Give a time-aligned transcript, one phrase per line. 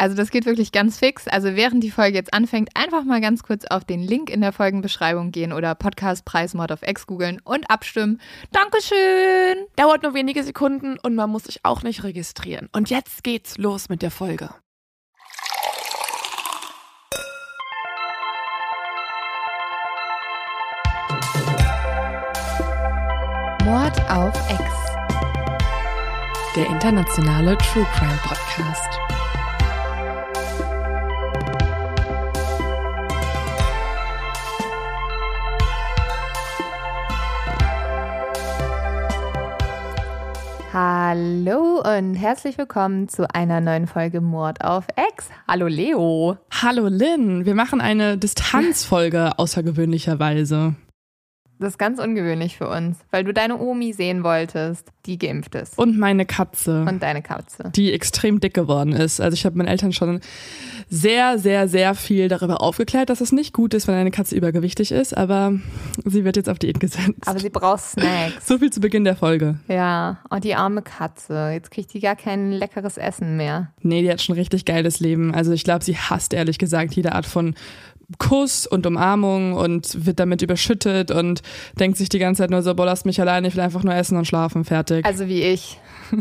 [0.00, 1.28] Also das geht wirklich ganz fix.
[1.28, 4.50] Also während die Folge jetzt anfängt, einfach mal ganz kurz auf den Link in der
[4.50, 8.18] Folgenbeschreibung gehen oder Podcastpreis Mod of X googeln und abstimmen.
[8.50, 9.66] Dankeschön!
[9.76, 12.70] Dauert nur wenige Sekunden und man muss sich auch nicht registrieren.
[12.72, 14.48] Und jetzt geht's los mit der Folge.
[23.66, 24.62] Mord auf X.
[26.56, 29.09] Der internationale True Crime Podcast.
[40.72, 45.28] Hallo und herzlich willkommen zu einer neuen Folge Mord auf X.
[45.48, 46.36] Hallo Leo.
[46.62, 50.76] Hallo Lynn, wir machen eine Distanzfolge außergewöhnlicherweise.
[51.60, 55.76] Das ist ganz ungewöhnlich für uns, weil du deine Omi sehen wolltest, die geimpft ist.
[55.78, 57.70] Und meine Katze, Und deine Katze.
[57.76, 59.20] die extrem dick geworden ist.
[59.20, 60.20] Also ich habe meinen Eltern schon
[60.88, 64.90] sehr, sehr, sehr viel darüber aufgeklärt, dass es nicht gut ist, wenn eine Katze übergewichtig
[64.90, 65.52] ist, aber
[66.06, 67.26] sie wird jetzt auf Diät gesetzt.
[67.26, 68.34] Aber sie braucht Snacks.
[68.46, 69.58] so viel zu Beginn der Folge.
[69.68, 71.50] Ja, oh, die arme Katze.
[71.52, 73.70] Jetzt kriegt die gar kein leckeres Essen mehr.
[73.82, 75.34] Nee, die hat schon ein richtig geiles Leben.
[75.34, 77.54] Also ich glaube, sie hasst ehrlich gesagt jede Art von
[78.18, 81.42] Kuss und Umarmung und wird damit überschüttet und
[81.78, 83.94] denkt sich die ganze Zeit nur so, boah, lasst mich alleine, ich will einfach nur
[83.94, 85.04] essen und schlafen, fertig.
[85.04, 85.78] Also wie ich.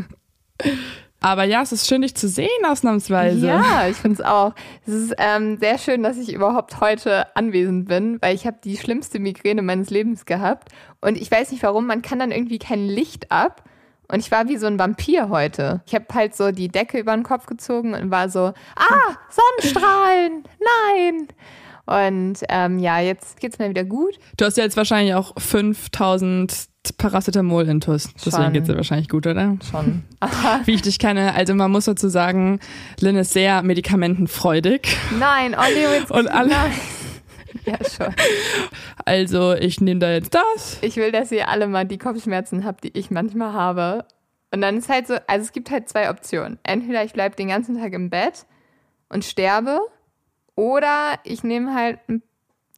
[1.22, 3.46] Aber ja, es ist schön, dich zu sehen, ausnahmsweise.
[3.46, 4.54] Ja, ich finde es auch.
[4.88, 8.78] Es ist ähm, sehr schön, dass ich überhaupt heute anwesend bin, weil ich habe die
[8.78, 10.70] schlimmste Migräne meines Lebens gehabt.
[11.02, 13.64] Und ich weiß nicht warum, man kann dann irgendwie kein Licht ab.
[14.08, 15.82] Und ich war wie so ein Vampir heute.
[15.86, 20.44] Ich habe halt so die Decke über den Kopf gezogen und war so, ah, Sonnenstrahlen,
[20.60, 21.28] nein.
[21.90, 24.20] Und ähm, ja, jetzt geht's mir wieder gut.
[24.38, 26.68] Du hast ja jetzt wahrscheinlich auch 5000
[26.98, 28.10] Paracetamol intus.
[28.26, 29.58] Deswegen geht's dir wahrscheinlich gut, oder?
[29.70, 30.04] Schon.
[30.66, 32.60] Wie ich dich kenne, also man muss dazu sagen,
[33.00, 34.98] Lynn ist sehr medikamentenfreudig.
[35.20, 36.72] Nein, oh Leo, jetzt Und alle- Nein.
[37.66, 38.14] Ja, schon.
[39.06, 40.78] Also ich nehme da jetzt das.
[40.82, 44.06] Ich will, dass ihr alle mal die Kopfschmerzen habt, die ich manchmal habe.
[44.54, 46.60] Und dann ist halt so, also es gibt halt zwei Optionen.
[46.62, 48.46] Entweder ich bleibe den ganzen Tag im Bett
[49.10, 49.80] und sterbe,
[50.60, 52.00] oder ich nehme halt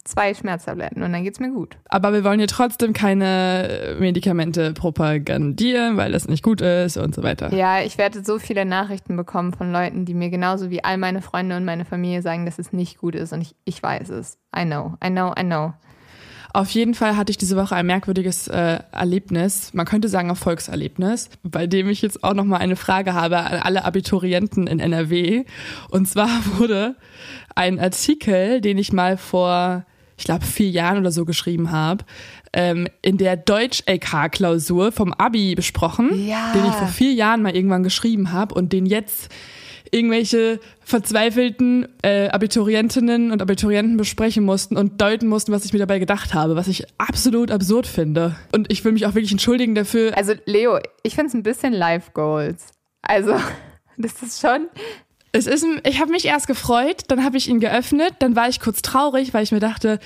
[0.04, 1.78] zwei Schmerztabletten und dann geht's mir gut.
[1.90, 7.24] Aber wir wollen hier trotzdem keine Medikamente propagandieren, weil das nicht gut ist und so
[7.24, 7.52] weiter.
[7.52, 11.24] Ja, ich werde so viele Nachrichten bekommen von Leuten, die mir genauso wie all meine
[11.24, 14.38] Freunde und meine Familie sagen, dass es nicht gut ist und ich, ich weiß es.
[14.56, 15.74] I know, I know, I know.
[16.54, 21.30] Auf jeden Fall hatte ich diese Woche ein merkwürdiges äh, Erlebnis, man könnte sagen Erfolgserlebnis,
[21.44, 25.46] bei dem ich jetzt auch nochmal eine Frage habe an alle Abiturienten in NRW.
[25.90, 26.28] Und zwar
[26.58, 26.96] wurde
[27.56, 29.86] ein Artikel, den ich mal vor,
[30.18, 32.04] ich glaube, vier Jahren oder so geschrieben habe,
[32.54, 36.52] ähm, in der Deutsch-LK-Klausur vom Abi besprochen, Ja.
[36.54, 39.30] den ich vor vier Jahren mal irgendwann geschrieben habe und den jetzt
[39.94, 46.00] irgendwelche verzweifelten äh, Abiturientinnen und Abiturienten besprechen mussten und deuten mussten, was ich mir dabei
[46.00, 48.36] gedacht habe, was ich absolut absurd finde.
[48.54, 50.16] Und ich will mich auch wirklich entschuldigen dafür.
[50.18, 52.68] Also Leo, ich finde es ein bisschen Life Goals.
[53.02, 53.36] Also,
[53.98, 54.68] das ist schon,
[55.34, 58.50] Es ist, ein- ich habe mich erst gefreut, dann habe ich ihn geöffnet, dann war
[58.50, 60.00] ich kurz traurig, weil ich mir dachte,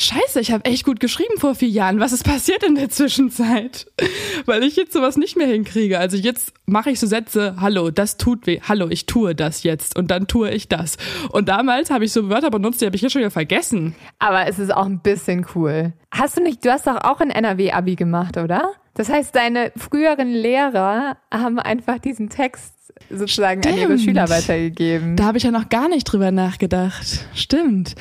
[0.00, 1.98] Scheiße, ich habe echt gut geschrieben vor vier Jahren.
[1.98, 3.88] Was ist passiert in der Zwischenzeit?
[4.46, 5.98] Weil ich jetzt sowas nicht mehr hinkriege.
[5.98, 9.98] Also jetzt mache ich so Sätze, hallo, das tut weh, hallo, ich tue das jetzt
[9.98, 10.96] und dann tue ich das.
[11.32, 13.96] Und damals habe ich so Wörter benutzt, die habe ich jetzt schon wieder vergessen.
[14.20, 15.92] Aber es ist auch ein bisschen cool.
[16.12, 18.70] Hast du nicht, du hast doch auch ein NRW-Abi gemacht, oder?
[18.94, 22.72] Das heißt, deine früheren Lehrer haben einfach diesen Text
[23.10, 24.02] sozusagen an ihre Stimmt.
[24.02, 25.16] Schüler weitergegeben.
[25.16, 27.26] Da habe ich ja noch gar nicht drüber nachgedacht.
[27.34, 27.94] Stimmt.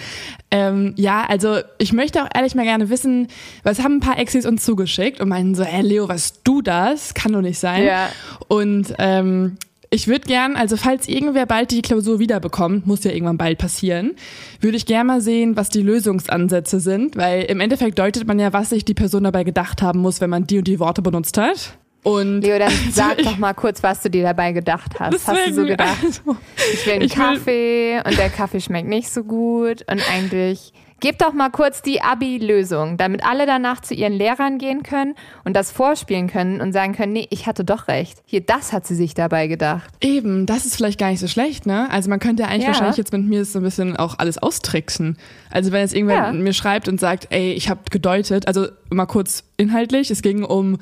[0.52, 3.28] Ähm, ja, also ich möchte auch ehrlich mal gerne wissen,
[3.64, 7.14] was haben ein paar Exis uns zugeschickt und meinen so, hey Leo, was du das?
[7.14, 7.84] Kann doch nicht sein.
[7.84, 8.10] Ja.
[8.48, 9.58] Und ähm,
[9.90, 14.16] ich würde gern, also falls irgendwer bald die Klausur wiederbekommt, muss ja irgendwann bald passieren,
[14.60, 18.52] würde ich gern mal sehen, was die Lösungsansätze sind, weil im Endeffekt deutet man ja,
[18.52, 21.38] was sich die Person dabei gedacht haben muss, wenn man die und die Worte benutzt
[21.38, 21.78] hat.
[22.08, 25.14] Und Leo, dann sag ich- doch mal kurz, was du dir dabei gedacht hast.
[25.14, 26.38] Hast du so Deswegen, gedacht, also,
[26.74, 30.74] ich will einen ich will- Kaffee und der Kaffee schmeckt nicht so gut und eigentlich
[31.00, 35.14] Gebt doch mal kurz die Abi-Lösung, damit alle danach zu ihren Lehrern gehen können
[35.46, 38.18] und das vorspielen können und sagen können, nee, ich hatte doch recht.
[38.26, 39.88] Hier, das hat sie sich dabei gedacht.
[40.02, 41.88] Eben, das ist vielleicht gar nicht so schlecht, ne?
[41.92, 42.70] Also man könnte eigentlich Ja.
[42.70, 45.18] wahrscheinlich jetzt mit mir so ein bisschen auch alles austricksen.
[45.52, 46.32] Also wenn jetzt irgendwer Ja.
[46.34, 50.80] mir schreibt und sagt, ey, ich habe gedeutet, also mal kurz inhaltlich, es ging um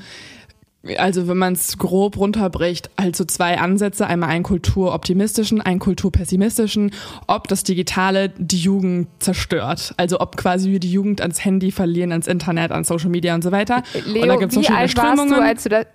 [0.98, 6.92] also wenn man es grob runterbricht, also zwei Ansätze, einmal einen kulturoptimistischen, einen kulturpessimistischen,
[7.28, 9.94] ob das Digitale die Jugend zerstört.
[9.98, 13.44] Also ob quasi wir die Jugend ans Handy verlieren, ans Internet, an Social Media und
[13.44, 13.84] so weiter.
[13.94, 15.44] und da Leo, gibt's wie verschiedene alt warst du, Strömungen.
[15.44, 15.86] als du das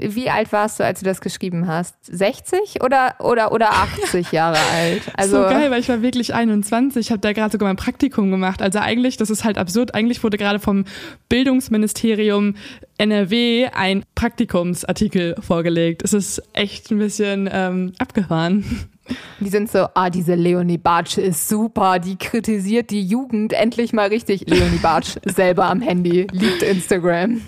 [0.00, 1.94] wie alt warst du, als du das geschrieben hast?
[2.02, 5.02] 60 oder, oder, oder 80 Jahre alt?
[5.16, 8.30] Also, so geil, weil ich war wirklich 21, ich habe da gerade sogar mein Praktikum
[8.30, 8.62] gemacht.
[8.62, 10.84] Also eigentlich, das ist halt absurd, eigentlich wurde gerade vom
[11.28, 12.54] Bildungsministerium
[12.98, 16.02] NRW ein Praktikumsartikel vorgelegt.
[16.04, 18.88] Es ist echt ein bisschen ähm, abgefahren.
[19.40, 24.08] Die sind so, ah, diese Leonie Bartsch ist super, die kritisiert die Jugend endlich mal
[24.08, 24.44] richtig.
[24.46, 27.40] Leonie Bartsch selber am Handy, liebt Instagram.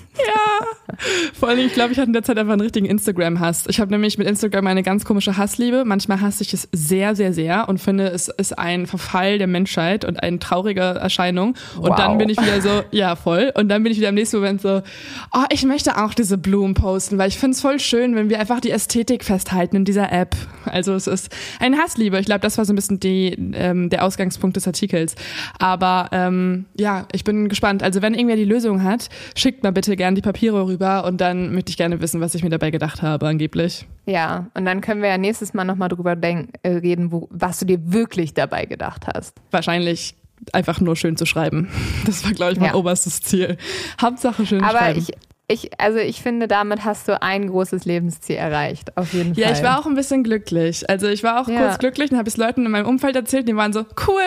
[1.39, 3.65] Vor allem, ich glaube, ich hatte in der Zeit einfach einen richtigen Instagram-Hass.
[3.69, 5.85] Ich habe nämlich mit Instagram eine ganz komische Hassliebe.
[5.85, 10.05] Manchmal hasse ich es sehr, sehr, sehr und finde, es ist ein Verfall der Menschheit
[10.05, 11.55] und eine traurige Erscheinung.
[11.77, 11.97] Und Wow.
[11.97, 13.53] dann bin ich wieder so, ja, voll.
[13.55, 14.83] Und dann bin ich wieder im nächsten Moment so,
[15.33, 18.39] oh, ich möchte auch diese Blumen posten, weil ich finde es voll schön, wenn wir
[18.41, 20.37] einfach die Ästhetik festhalten in dieser App.
[20.65, 22.19] Also es ist eine Hassliebe.
[22.19, 25.15] Ich glaube, das war so ein bisschen die, ähm, der Ausgangspunkt des Artikels.
[25.59, 27.83] Aber ähm, ja, ich bin gespannt.
[27.83, 31.53] Also wenn irgendwer die Lösung hat, schickt mal bitte gerne die Papiere rüber und dann
[31.55, 33.87] möchte ich gerne wissen, was ich mir dabei gedacht habe, angeblich.
[34.07, 37.59] Ja, und dann können wir ja nächstes Mal nochmal drüber denk, äh, reden, wo, was
[37.59, 39.37] du dir wirklich dabei gedacht hast.
[39.51, 40.15] Wahrscheinlich
[40.53, 41.69] einfach nur schön zu schreiben.
[42.07, 42.75] Das war, glaube ich, mein Ja.
[42.75, 43.57] oberstes Ziel.
[44.01, 44.99] Hauptsache schön Aber schreiben.
[44.99, 45.13] ich,
[45.49, 49.57] ich, also ich finde, damit hast du ein großes Lebensziel erreicht, auf jeden ja, Fall.
[49.57, 50.89] ich war auch ein bisschen glücklich.
[50.89, 51.61] Also ich war auch Ja.
[51.67, 54.23] kurz glücklich und habe es Leuten in meinem Umfeld erzählt, die waren so, cool.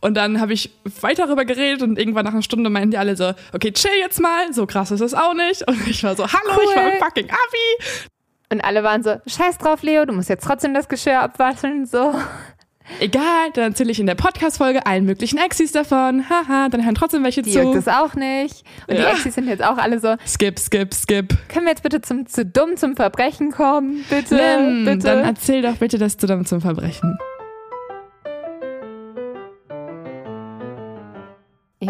[0.00, 3.16] Und dann habe ich weiter darüber geredet und irgendwann nach einer Stunde meinten die alle
[3.16, 5.66] so, okay, chill jetzt mal, so krass ist es auch nicht.
[5.68, 6.98] Und ich war so, hallo, ich war im Cool.
[7.00, 8.06] fucking Abi.
[8.52, 12.14] Und alle waren so, scheiß drauf, Leo, du musst jetzt trotzdem das Geschirr abwaschen, so.
[13.00, 16.24] Egal, dann erzähle ich in der Podcast-Folge allen möglichen Exis davon.
[16.30, 17.60] Haha, dann hören trotzdem welche Die zu.
[17.60, 18.64] juckt es auch nicht.
[18.86, 19.10] Und die Ja.
[19.10, 21.36] Exis sind jetzt auch alle so, Skip, skip, skip.
[21.52, 24.02] können wir jetzt bitte zum, zu dumm zum Verbrechen kommen?
[24.08, 24.98] Bitte, Lynn, bitte.
[25.06, 27.18] dann erzähl doch bitte das zusammen zum Verbrechen.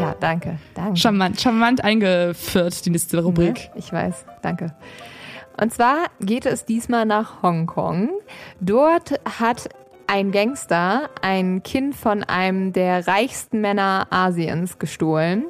[0.01, 0.97] Ja, danke, danke.
[0.97, 3.55] Charmant, charmant eingeführt, die nächste Rubrik.
[3.55, 3.71] Ne?
[3.77, 4.75] Ich weiß, danke.
[5.61, 8.11] Und zwar geht es diesmal nach Hongkong.
[8.61, 9.69] Dort hat
[10.07, 15.45] ein Gangster ein Kind von einem der reichsten Männer Asiens gestohlen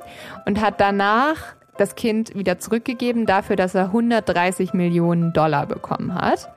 [0.47, 1.37] und hat danach
[1.77, 6.51] das Kind wieder zurückgegeben dafür, dass er 130 Millionen Dollar bekommen hat.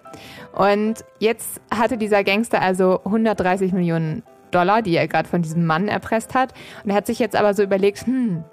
[0.54, 5.88] Und jetzt hatte dieser Gangster also 130 Millionen Dollar, die er gerade von diesem Mann
[5.88, 6.54] erpresst hat.
[6.84, 8.44] Und er hat sich jetzt aber so überlegt, hm,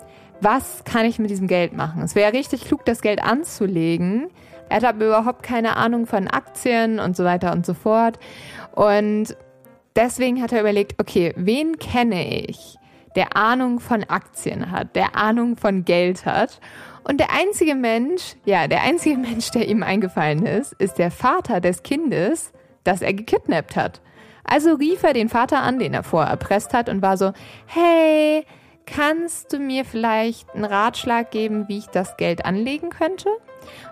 [0.40, 2.02] was kann ich mit diesem Geld machen?
[2.02, 4.28] Es wäre richtig klug, das Geld anzulegen.
[4.68, 8.18] Er hat aber überhaupt keine Ahnung von Aktien und so weiter und so fort.
[8.72, 9.36] Und
[9.96, 12.76] deswegen hat er überlegt, okay, wen kenne ich,
[13.16, 16.60] der Ahnung von Aktien hat, der Ahnung von Geld hat?
[17.04, 21.60] Und der einzige Mensch, ja, der einzige Mensch, der ihm eingefallen ist, ist der Vater
[21.60, 22.52] des Kindes,
[22.84, 24.00] das er gekidnappt hat.
[24.50, 27.32] Also rief er den Vater an, den er vorher erpresst hat und war so,
[27.66, 28.44] hey,
[28.86, 33.28] kannst du mir vielleicht einen Ratschlag geben, wie ich das Geld anlegen könnte?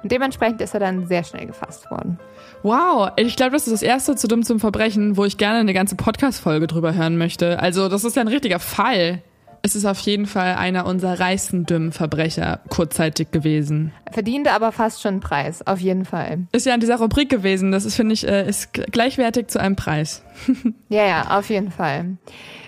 [0.03, 2.19] Und dementsprechend ist er dann sehr schnell gefasst worden.
[2.63, 5.75] Wow, ich glaube, das ist das erste zu dumm zum Verbrechen, wo ich gerne eine
[5.75, 7.61] ganze Podcast-Folge drüber hören möchte.
[7.61, 9.23] Also, das ist ja ein richtiger Fall.
[9.67, 13.93] Es ist auf jeden Fall einer unserer reichsten dummen Verbrecher kurzzeitig gewesen.
[14.13, 16.47] Verdiente aber fast schon einen Preis, auf jeden Fall.
[16.53, 17.73] Ist ja in dieser Rubrik gewesen.
[17.73, 20.23] Das ist, finde ich, äh, ist gleichwertig zu einem Preis.
[20.89, 22.17] Ja, ja, auf jeden Fall.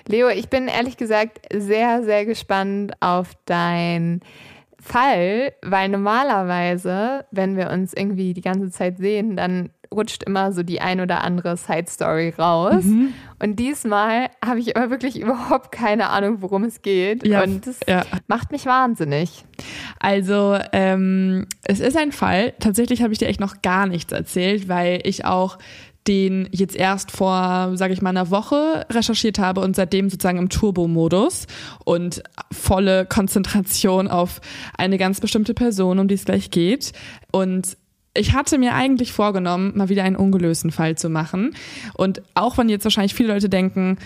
[0.09, 4.21] Leo, ich bin ehrlich gesagt sehr, sehr gespannt auf dein
[4.81, 10.63] Fall, weil normalerweise, wenn wir uns irgendwie die ganze Zeit sehen, dann rutscht immer so
[10.63, 12.85] die ein oder andere Side Story raus.
[13.41, 17.27] Und diesmal habe ich aber wirklich überhaupt keine Ahnung, worum es geht.
[17.27, 18.05] Ja, Und das ja.
[18.27, 19.45] macht mich wahnsinnig.
[20.01, 22.55] Also, ähm, es ist ein Fall.
[22.61, 25.59] Tatsächlich habe ich dir echt noch gar nichts erzählt, weil ich auch
[26.09, 30.49] den jetzt erst vor, sage ich mal, einer Woche recherchiert habe und seitdem sozusagen im
[30.49, 31.47] Turbo-Modus
[31.85, 34.41] und volle Konzentration auf
[34.77, 36.93] eine ganz bestimmte Person, um die es gleich geht.
[37.31, 37.77] Und
[38.15, 41.55] ich hatte mir eigentlich vorgenommen, mal wieder einen ungelösten Fall zu machen.
[41.95, 43.99] Und auch wenn jetzt wahrscheinlich viele Leute denken,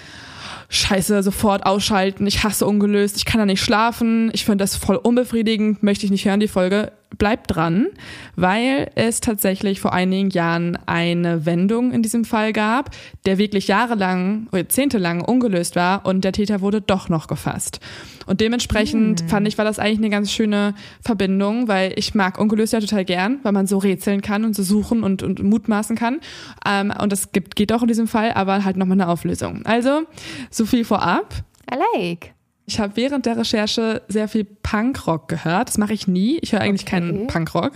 [0.69, 4.97] Scheiße, sofort ausschalten, ich hasse ungelöst, ich kann da nicht schlafen, ich finde das voll
[4.97, 6.93] unbefriedigend, möchte ich nicht hören, die Folge.
[7.19, 7.89] Bleibt dran,
[8.37, 12.91] weil es tatsächlich vor einigen Jahren eine Wendung in diesem Fall gab,
[13.27, 17.81] der wirklich jahrelang oder jahrzehntelang ungelöst war und der Täter wurde doch noch gefasst.
[18.27, 19.29] Und dementsprechend hm.
[19.29, 23.05] fand ich, war das eigentlich eine ganz schöne Verbindung, weil ich mag ungelöst ja total
[23.05, 26.21] gern, weil man so rätseln kann und so suchen und, und mutmaßen kann.
[26.67, 29.63] Ähm, und das gibt, geht auch in diesem Fall, aber halt nochmal eine Auflösung.
[29.65, 30.03] Also,
[30.51, 31.35] so viel vorab.
[31.71, 32.35] I like.
[32.67, 35.69] Ich habe während der Recherche sehr viel Punkrock gehört.
[35.69, 36.39] Das mache ich nie.
[36.43, 37.01] Ich höre eigentlich okay.
[37.01, 37.73] keinen Punkrock.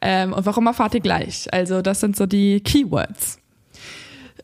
[0.00, 1.52] Ähm, und warum erfahrt ihr gleich?
[1.52, 3.40] Also das sind so die Keywords.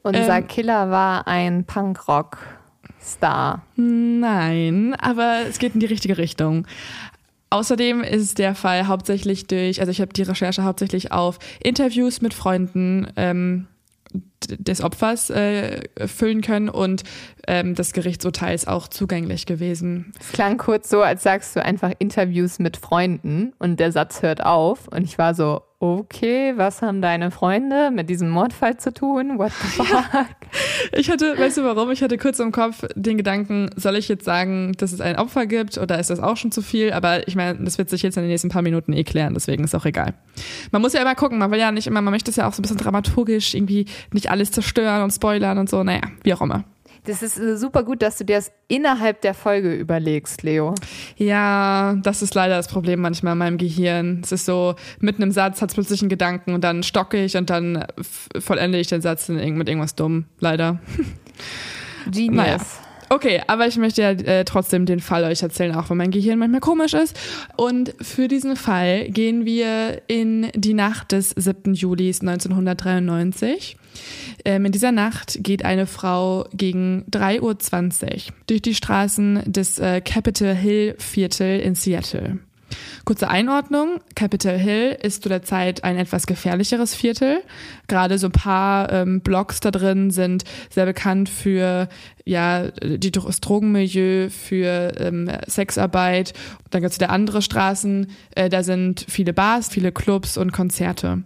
[0.03, 3.63] Unser ähm, Killer war ein Punkrock-Star.
[3.77, 6.67] Nein, aber es geht in die richtige Richtung.
[7.49, 12.35] Außerdem ist der Fall hauptsächlich durch, also ich habe die Recherche hauptsächlich auf Interviews mit
[12.35, 13.69] Freunden ähm,
[14.49, 17.03] des Opfers äh, füllen können und
[17.47, 20.13] ähm, des Gerichtsurteils auch zugänglich gewesen.
[20.21, 24.45] Es klang kurz so, als sagst du einfach Interviews mit Freunden und der Satz hört
[24.45, 29.39] auf und ich war so, okay, was haben deine Freunde mit diesem Mordfall zu tun?
[29.39, 29.89] What the fuck?
[29.91, 30.27] Ja.
[30.93, 31.91] Ich hatte, weißt du warum?
[31.91, 35.47] Ich hatte kurz im Kopf den Gedanken, soll ich jetzt sagen, dass es ein Opfer
[35.47, 36.93] gibt oder ist das auch schon zu viel?
[36.93, 39.65] Aber ich meine, das wird sich jetzt in den nächsten paar Minuten eh klären, deswegen
[39.65, 40.15] ist auch egal.
[40.71, 42.53] Man muss ja immer gucken, man will ja nicht immer, man möchte es ja auch
[42.53, 46.41] so ein bisschen dramaturgisch irgendwie nicht alles zerstören und spoilern und so, naja, wie auch
[46.41, 46.65] immer.
[47.05, 50.75] Das ist äh, super gut, dass du dir das innerhalb der Folge überlegst, Leo.
[51.17, 54.21] Ja, das ist leider das Problem manchmal in meinem Gehirn.
[54.25, 57.37] Es ist so, mitten im Satz hat es plötzlich einen Gedanken und dann stocke ich
[57.37, 57.85] und dann
[58.39, 60.25] vollende ich den Satz mit irgendwas dumm.
[60.41, 60.81] Leider.
[62.11, 62.35] Genius.
[62.37, 62.59] Naja.
[63.11, 66.39] Okay, aber ich möchte ja äh, trotzdem den Fall euch erzählen, auch wenn mein Gehirn
[66.39, 67.19] manchmal komisch ist.
[67.57, 71.75] Und für diesen Fall gehen wir in die Nacht des 7.
[71.75, 73.77] Juli 1993.
[74.45, 80.01] Ähm, in dieser Nacht geht eine Frau gegen 3.20 Uhr durch die Straßen des äh,
[80.01, 82.39] Capitol Hill Viertel in Seattle.
[83.05, 84.01] Kurze Einordnung.
[84.15, 87.43] Capitol Hill ist zu der Zeit ein etwas gefährlicheres Viertel.
[87.87, 91.89] Gerade so ein paar ähm, Blocks da drin sind sehr bekannt für
[92.25, 96.33] ja, die, das Drogenmilieu, für ähm, Sexarbeit.
[96.71, 98.11] Dann gibt es wieder andere Straßen.
[98.35, 101.23] Äh, da sind viele Bars, viele Clubs und Konzerte.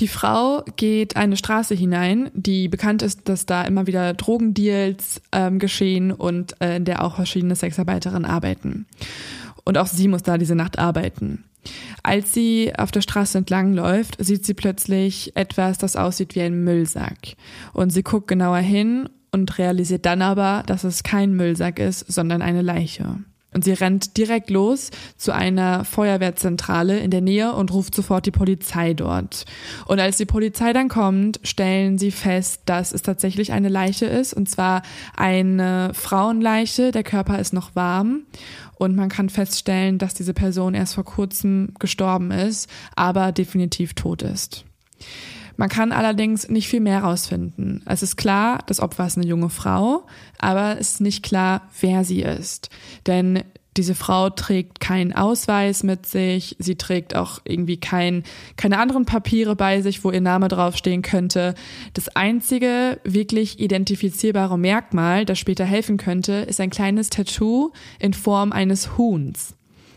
[0.00, 5.58] Die Frau geht eine Straße hinein, die bekannt ist, dass da immer wieder Drogendeals ähm,
[5.58, 8.86] geschehen und äh, in der auch verschiedene Sexarbeiterinnen arbeiten.
[9.64, 11.44] Und auch sie muss da diese Nacht arbeiten.
[12.02, 16.64] Als sie auf der Straße entlang läuft, sieht sie plötzlich etwas, das aussieht wie ein
[16.64, 17.36] Müllsack.
[17.72, 22.42] Und sie guckt genauer hin und realisiert dann aber, dass es kein Müllsack ist, sondern
[22.42, 23.18] eine Leiche.
[23.52, 28.30] Und sie rennt direkt los zu einer Feuerwehrzentrale in der Nähe und ruft sofort die
[28.30, 29.44] Polizei dort.
[29.86, 34.32] Und als die Polizei dann kommt, stellen sie fest, dass es tatsächlich eine Leiche ist,
[34.34, 34.82] und zwar
[35.16, 36.92] eine Frauenleiche.
[36.92, 38.22] Der Körper ist noch warm
[38.76, 44.22] und man kann feststellen, dass diese Person erst vor kurzem gestorben ist, aber definitiv tot
[44.22, 44.64] ist.
[45.60, 47.82] Man kann allerdings nicht viel mehr herausfinden.
[47.84, 50.06] Es ist klar, das Opfer ist eine junge Frau,
[50.38, 52.70] aber es ist nicht klar, wer sie ist.
[53.06, 53.44] Denn
[53.76, 58.22] diese Frau trägt keinen Ausweis mit sich, sie trägt auch irgendwie kein,
[58.56, 61.54] keine anderen Papiere bei sich, wo ihr Name draufstehen könnte.
[61.92, 68.52] Das einzige wirklich identifizierbare Merkmal, das später helfen könnte, ist ein kleines Tattoo in Form
[68.52, 69.56] eines Huhns.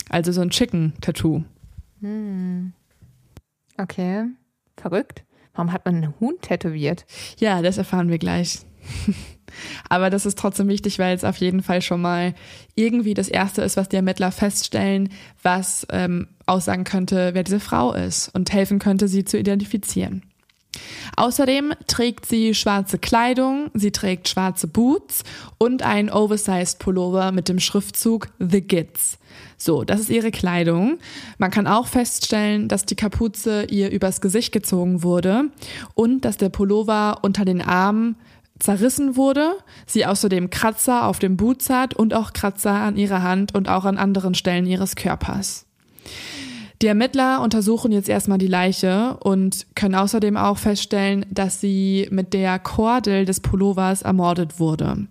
[0.09, 1.45] Also so ein Chicken-Tattoo.
[2.01, 2.73] Hm.
[3.77, 4.25] Okay,
[4.75, 5.23] verrückt.
[5.53, 7.05] Warum hat man einen Huhn tätowiert?
[7.37, 8.59] Ja, das erfahren wir gleich.
[9.89, 12.33] Aber das ist trotzdem wichtig, weil es auf jeden Fall schon mal
[12.75, 15.09] irgendwie das Erste ist, was die Ermittler feststellen,
[15.43, 20.23] was ähm, aussagen könnte, wer diese Frau ist und helfen könnte, sie zu identifizieren.
[21.15, 25.23] Außerdem trägt sie schwarze Kleidung, sie trägt schwarze Boots
[25.59, 29.19] und einen Oversized Pullover mit dem Schriftzug The Gits.
[29.63, 30.99] So, das ist ihre Kleidung.
[31.37, 35.45] Man kann auch feststellen, dass die Kapuze ihr übers Gesicht gezogen wurde
[35.95, 38.17] und dass der Pullover unter den Armen
[38.59, 39.53] zerrissen wurde,
[39.85, 43.85] sie außerdem Kratzer auf dem Boots hat und auch Kratzer an ihrer Hand und auch
[43.85, 45.65] an anderen Stellen ihres Körpers.
[46.83, 52.33] Die Ermittler untersuchen jetzt erstmal die Leiche und können außerdem auch feststellen, dass sie mit
[52.33, 55.07] der Kordel des Pullovers ermordet wurde.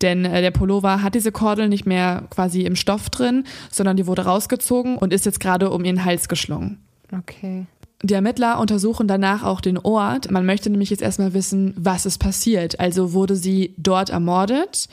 [0.00, 4.06] Denn äh, der Pullover hat diese Kordel nicht mehr quasi im Stoff drin, sondern die
[4.06, 6.78] wurde rausgezogen und ist jetzt gerade um ihren Hals geschlungen.
[7.12, 7.66] Okay.
[8.02, 10.30] Die Ermittler untersuchen danach auch den Ort.
[10.30, 12.80] Man möchte nämlich jetzt erstmal wissen, was ist passiert.
[12.80, 14.88] Also wurde sie dort ermordet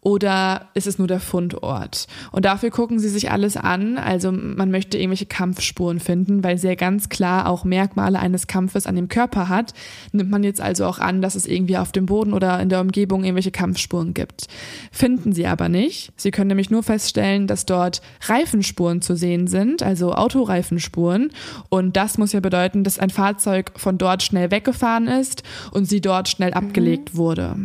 [0.00, 2.06] oder ist es nur der Fundort?
[2.30, 3.98] Und dafür gucken sie sich alles an.
[3.98, 8.86] Also man möchte irgendwelche Kampfspuren finden, weil sie ja ganz klar auch Merkmale eines Kampfes
[8.86, 9.74] an dem Körper hat.
[10.12, 12.80] Nimmt man jetzt also auch an, dass es irgendwie auf dem Boden oder in der
[12.80, 14.46] Umgebung irgendwelche Kampfspuren gibt.
[14.92, 16.12] Finden sie aber nicht.
[16.16, 21.30] Sie können nämlich nur feststellen, dass dort Reifenspuren zu sehen sind, also Autoreifenspuren.
[21.68, 22.51] Und das muss ja bedeuten,
[22.84, 25.42] dass ein Fahrzeug von dort schnell weggefahren ist
[25.72, 26.56] und sie dort schnell mhm.
[26.56, 27.56] abgelegt wurde.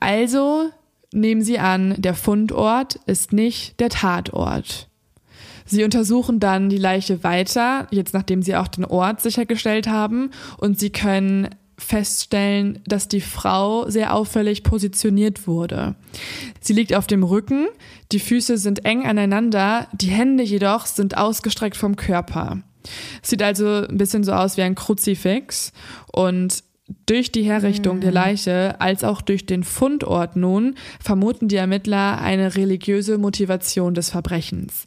[0.00, 0.70] Also
[1.12, 4.88] nehmen sie an, der Fundort ist nicht der Tatort.
[5.66, 10.78] Sie untersuchen dann die Leiche weiter, jetzt nachdem sie auch den Ort sichergestellt haben, und
[10.78, 15.94] sie können feststellen, dass die Frau sehr auffällig positioniert wurde.
[16.60, 17.66] Sie liegt auf dem Rücken,
[18.12, 22.62] die Füße sind eng aneinander, die Hände jedoch sind ausgestreckt vom Körper.
[23.22, 25.72] Sieht also ein bisschen so aus wie ein Kruzifix
[26.12, 26.62] und
[27.06, 28.14] durch die Herrichtung der mhm.
[28.14, 34.84] Leiche als auch durch den Fundort nun vermuten die Ermittler eine religiöse Motivation des Verbrechens.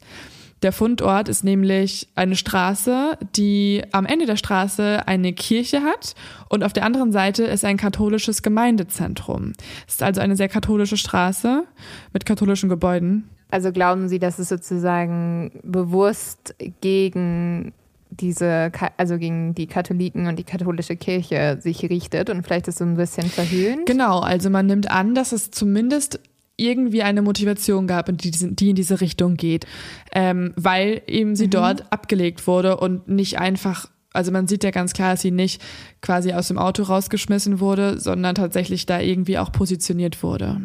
[0.62, 6.14] Der Fundort ist nämlich eine Straße, die am Ende der Straße eine Kirche hat
[6.48, 9.52] und auf der anderen Seite ist ein katholisches Gemeindezentrum.
[9.86, 11.64] Es ist also eine sehr katholische Straße
[12.12, 13.28] mit katholischen Gebäuden.
[13.50, 17.72] Also glauben Sie, dass es sozusagen bewusst gegen
[18.20, 22.84] diese, also gegen die Katholiken und die katholische Kirche sich richtet und vielleicht ist so
[22.84, 23.86] ein bisschen verhöhnt.
[23.86, 26.20] Genau, also man nimmt an, dass es zumindest
[26.56, 29.66] irgendwie eine Motivation gab, die, die in diese Richtung geht,
[30.12, 31.50] ähm, weil eben sie mhm.
[31.50, 35.62] dort abgelegt wurde und nicht einfach also man sieht ja ganz klar, dass sie nicht
[36.00, 40.62] quasi aus dem Auto rausgeschmissen wurde, sondern tatsächlich da irgendwie auch positioniert wurde.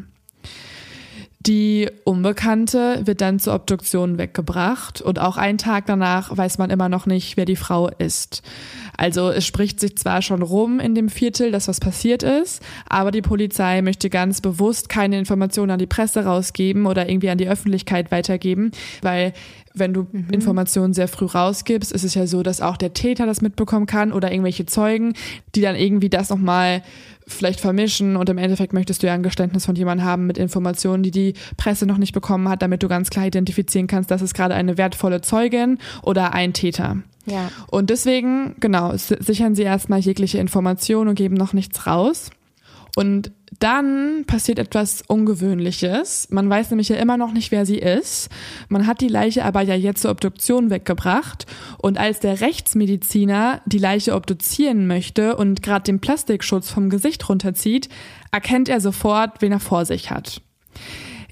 [1.46, 6.88] Die Unbekannte wird dann zur Obduktion weggebracht und auch einen Tag danach weiß man immer
[6.88, 8.44] noch nicht, wer die Frau ist.
[8.96, 13.12] Also es spricht sich zwar schon rum in dem Viertel, dass was passiert ist, aber
[13.12, 17.50] die Polizei möchte ganz bewusst keine Informationen an die Presse rausgeben oder irgendwie an die
[17.50, 18.72] Öffentlichkeit weitergeben,
[19.02, 19.34] weil
[19.74, 20.30] wenn du mhm.
[20.32, 24.12] Informationen sehr früh rausgibst, ist es ja so, dass auch der Täter das mitbekommen kann
[24.12, 25.14] oder irgendwelche Zeugen,
[25.56, 26.84] die dann irgendwie das nochmal
[27.26, 31.04] vielleicht vermischen und im Endeffekt möchtest du ja ein Geständnis von jemandem haben mit Informationen,
[31.04, 34.34] die die Presse noch nicht bekommen hat, damit du ganz klar identifizieren kannst, das ist
[34.34, 36.98] gerade eine wertvolle Zeugin oder ein Täter.
[37.26, 37.50] Ja.
[37.68, 42.30] Und deswegen, genau, sichern sie erstmal jegliche Informationen und geben noch nichts raus.
[42.96, 43.32] Und
[43.64, 46.28] dann passiert etwas Ungewöhnliches.
[46.30, 48.30] Man weiß nämlich ja immer noch nicht, wer sie ist.
[48.68, 51.46] Man hat die Leiche aber ja jetzt zur Obduktion weggebracht.
[51.78, 57.88] Und als der Rechtsmediziner die Leiche obduzieren möchte und gerade den Plastikschutz vom Gesicht runterzieht,
[58.34, 60.42] erkennt er sofort, wen er vor sich hat.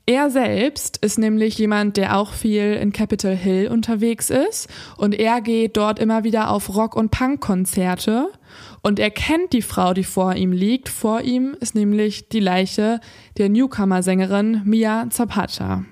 [0.06, 4.67] Er selbst ist nämlich jemand, der auch viel in Capitol Hill unterwegs ist
[4.98, 8.30] und er geht dort immer wieder auf Rock- und Punk-Konzerte
[8.82, 10.89] und er kennt die Frau, die vor ihm liegt.
[10.89, 13.00] Vor ihm ist nämlich die Leiche
[13.38, 15.86] der Newcomer-Sängerin Mia Zapata.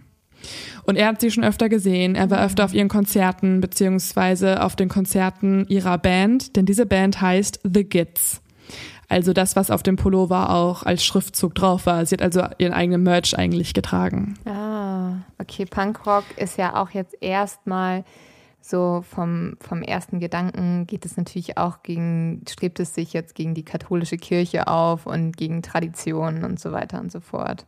[0.84, 2.16] Und er hat sie schon öfter gesehen.
[2.16, 7.22] Er war öfter auf ihren Konzerten beziehungsweise auf den Konzerten ihrer Band, denn diese Band
[7.22, 8.42] heißt The Gits.
[9.08, 12.06] Also das, was auf dem Pullover auch als Schriftzug drauf war.
[12.06, 14.36] Sie hat also ihren eigenen Merch eigentlich getragen.
[14.46, 15.66] Ah, okay.
[15.66, 18.04] Punkrock ist ja auch jetzt erstmal
[18.62, 23.54] so vom, vom ersten Gedanken geht es natürlich auch gegen, strebt es sich jetzt gegen
[23.54, 27.66] die katholische Kirche auf und gegen Traditionen und so weiter und so fort.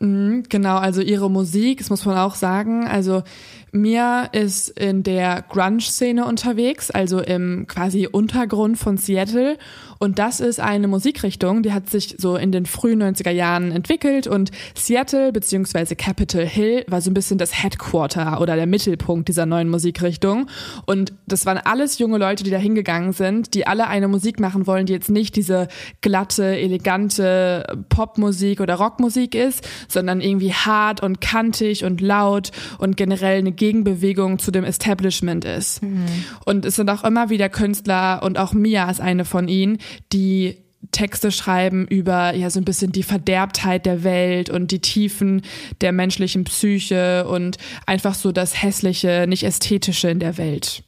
[0.00, 2.86] Mhm, genau, also ihre Musik, das muss man auch sagen.
[2.86, 3.22] Also
[3.70, 9.58] Mia ist in der Grunge-Szene unterwegs, also im quasi Untergrund von Seattle
[10.02, 14.26] und das ist eine Musikrichtung, die hat sich so in den frühen 90er Jahren entwickelt
[14.26, 15.94] und Seattle bzw.
[15.94, 20.46] Capitol Hill war so ein bisschen das Headquarter oder der Mittelpunkt dieser neuen Musikrichtung.
[20.86, 24.66] Und das waren alles junge Leute, die da hingegangen sind, die alle eine Musik machen
[24.66, 25.68] wollen, die jetzt nicht diese
[26.00, 33.38] glatte, elegante Popmusik oder Rockmusik ist, sondern irgendwie hart und kantig und laut und generell
[33.38, 35.82] eine Gegenbewegung zu dem Establishment ist.
[35.82, 36.06] Mhm.
[36.44, 39.78] Und es sind auch immer wieder Künstler und auch Mia ist eine von ihnen,
[40.12, 40.56] die
[40.92, 45.42] Texte schreiben über ja so ein bisschen die Verderbtheit der Welt und die Tiefen
[45.80, 50.82] der menschlichen Psyche und einfach so das hässliche, nicht ästhetische in der Welt.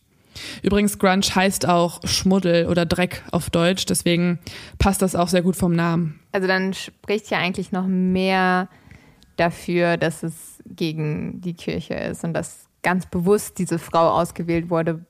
[0.63, 4.39] Übrigens Grunge heißt auch Schmuddel oder Dreck auf Deutsch, deswegen
[4.79, 6.21] passt das auch sehr gut vom Namen.
[6.33, 8.69] Also dann spricht ja eigentlich noch mehr
[9.37, 15.05] dafür, dass es gegen die Kirche ist und dass ganz bewusst diese Frau ausgewählt wurde,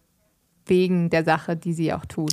[0.66, 2.32] wegen der Sache, die sie auch tut.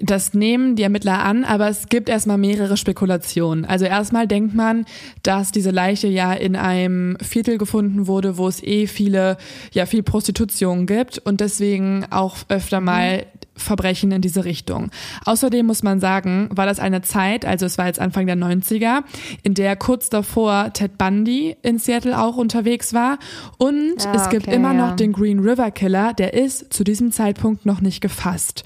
[0.00, 3.64] Das nehmen die Ermittler an, aber es gibt erstmal mehrere Spekulationen.
[3.64, 4.84] Also erstmal denkt man,
[5.22, 9.36] dass diese Leiche ja in einem Viertel gefunden wurde, wo es eh viele,
[9.72, 14.90] ja, viel Prostitution gibt und deswegen auch öfter mal Verbrechen in diese Richtung.
[15.24, 19.02] Außerdem muss man sagen, war das eine Zeit, also es war jetzt Anfang der 90er,
[19.42, 23.18] in der kurz davor Ted Bundy in Seattle auch unterwegs war.
[23.58, 24.88] Und ah, es gibt okay, immer ja.
[24.88, 28.64] noch den Green River Killer, der ist zu diesem Zeitpunkt noch nicht gefasst.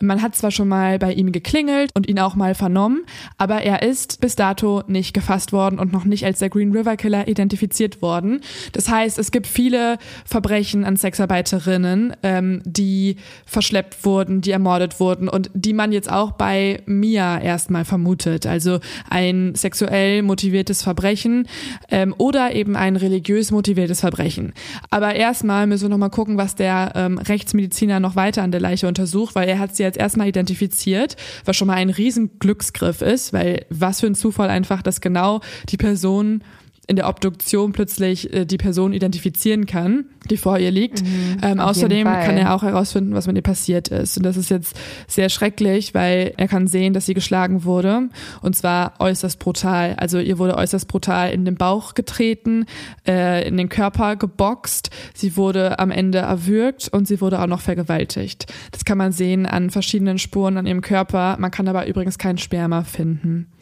[0.00, 3.02] Man hat zwar schon mal bei ihm geklingelt und ihn auch mal vernommen,
[3.38, 6.96] aber er ist bis dato nicht gefasst worden und noch nicht als der Green River
[6.96, 8.40] Killer identifiziert worden.
[8.72, 15.28] Das heißt, es gibt viele Verbrechen an Sexarbeiterinnen, ähm, die verschleppt wurden, die ermordet wurden
[15.28, 18.46] und die man jetzt auch bei Mia erstmal vermutet.
[18.46, 21.46] Also ein sexuell motiviertes Verbrechen
[21.90, 24.52] ähm, oder eben ein religiös motiviertes Verbrechen.
[24.90, 28.88] Aber erstmal müssen wir nochmal gucken, was der ähm, Rechtsmediziner noch weiter an der Leiche
[28.88, 33.32] untersucht, weil er hat sie jetzt erstmal identifiziert, was schon mal ein riesen Glücksgriff ist,
[33.32, 36.42] weil was für ein Zufall einfach, dass genau die Person
[36.88, 41.02] in der Obduktion plötzlich äh, die Person identifizieren kann, die vor ihr liegt.
[41.02, 44.16] Mhm, ähm, außerdem kann er auch herausfinden, was mit ihr passiert ist.
[44.16, 48.08] Und das ist jetzt sehr schrecklich, weil er kann sehen, dass sie geschlagen wurde.
[48.40, 49.94] Und zwar äußerst brutal.
[49.96, 52.66] Also ihr wurde äußerst brutal in den Bauch getreten,
[53.06, 54.90] äh, in den Körper geboxt.
[55.14, 58.52] Sie wurde am Ende erwürgt und sie wurde auch noch vergewaltigt.
[58.72, 61.36] Das kann man sehen an verschiedenen Spuren an ihrem Körper.
[61.38, 63.52] Man kann aber übrigens kein Sperma finden.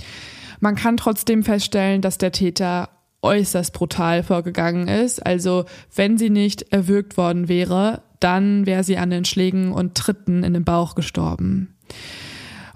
[0.61, 2.89] Man kann trotzdem feststellen, dass der Täter
[3.23, 5.25] äußerst brutal vorgegangen ist.
[5.25, 10.45] Also wenn sie nicht erwürgt worden wäre, dann wäre sie an den Schlägen und Tritten
[10.45, 11.75] in den Bauch gestorben.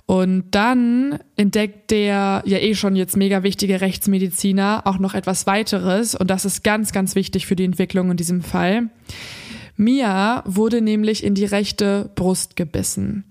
[0.06, 6.14] Und dann entdeckt der ja eh schon jetzt mega wichtige Rechtsmediziner auch noch etwas weiteres
[6.14, 8.90] und das ist ganz, ganz wichtig für die Entwicklung in diesem Fall.
[9.76, 13.24] Mia wurde nämlich in die rechte Brust gebissen.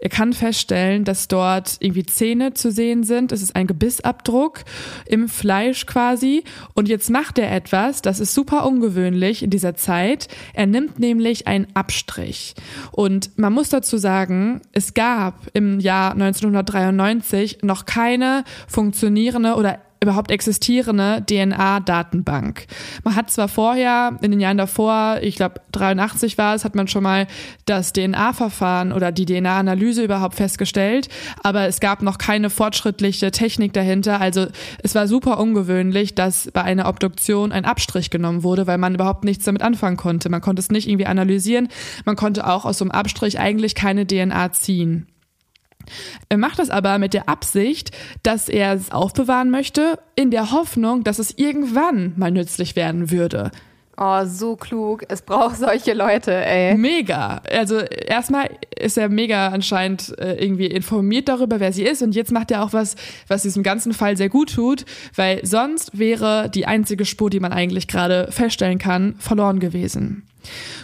[0.00, 3.32] Er kann feststellen, dass dort irgendwie Zähne zu sehen sind.
[3.32, 4.60] Es ist ein Gebissabdruck
[5.06, 6.44] im Fleisch quasi.
[6.74, 10.28] Und jetzt macht er etwas, das ist super ungewöhnlich in dieser Zeit.
[10.54, 12.54] Er nimmt nämlich einen Abstrich.
[12.92, 20.30] Und man muss dazu sagen, es gab im Jahr 1993 noch keine funktionierende oder überhaupt
[20.30, 22.66] existierende DNA-Datenbank.
[23.04, 26.88] Man hat zwar vorher, in den Jahren davor, ich glaube 83 war es, hat man
[26.88, 27.26] schon mal
[27.66, 31.08] das DNA-Verfahren oder die DNA-Analyse überhaupt festgestellt,
[31.42, 34.20] aber es gab noch keine fortschrittliche Technik dahinter.
[34.20, 34.46] Also
[34.82, 39.24] es war super ungewöhnlich, dass bei einer Obduktion ein Abstrich genommen wurde, weil man überhaupt
[39.24, 40.28] nichts damit anfangen konnte.
[40.28, 41.68] Man konnte es nicht irgendwie analysieren.
[42.04, 45.06] Man konnte auch aus so einem Abstrich eigentlich keine DNA ziehen.
[46.28, 47.90] Er macht das aber mit der Absicht,
[48.22, 53.50] dass er es aufbewahren möchte, in der Hoffnung, dass es irgendwann mal nützlich werden würde.
[54.00, 55.04] Oh, so klug.
[55.08, 56.76] Es braucht solche Leute, ey.
[56.76, 57.42] Mega.
[57.50, 58.48] Also erstmal
[58.78, 62.00] ist er mega anscheinend äh, irgendwie informiert darüber, wer sie ist.
[62.00, 62.94] Und jetzt macht er auch was,
[63.26, 64.84] was diesem ganzen Fall sehr gut tut,
[65.16, 70.27] weil sonst wäre die einzige Spur, die man eigentlich gerade feststellen kann, verloren gewesen.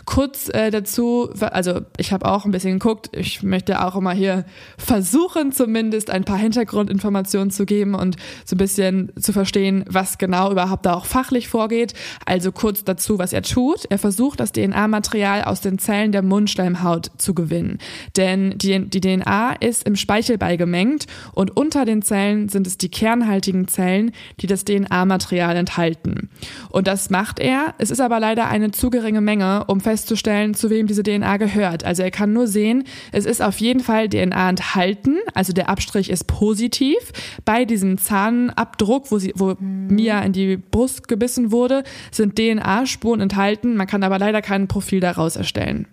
[0.04, 4.44] Kurz äh, dazu, also ich habe auch ein bisschen geguckt, ich möchte auch immer hier
[4.76, 10.50] versuchen, zumindest ein paar Hintergrundinformationen zu geben und so ein bisschen zu verstehen, was genau
[10.50, 11.94] überhaupt da auch fachlich vorgeht.
[12.26, 13.84] Also kurz dazu, was er tut.
[13.88, 17.78] Er versucht, das DNA-Material aus den Zellen der Mundschleimhaut zu gewinnen.
[18.16, 22.90] Denn die, die DNA ist im Speichel beigemengt und unter den Zellen sind es die
[22.90, 26.30] kernhaltigen Zellen, die das DNA-Material enthalten.
[26.70, 27.74] Und das macht er.
[27.78, 31.84] Es ist aber leider eine zu geringe Menge um festzustellen, zu wem diese DNA gehört.
[31.84, 36.10] Also er kann nur sehen, es ist auf jeden Fall DNA enthalten, also der Abstrich
[36.10, 37.12] ist positiv.
[37.44, 39.88] Bei diesem Zahnabdruck, wo, sie, wo mhm.
[39.88, 43.76] Mia in die Brust gebissen wurde, sind DNA-Spuren enthalten.
[43.76, 45.86] Man kann aber leider kein Profil daraus erstellen.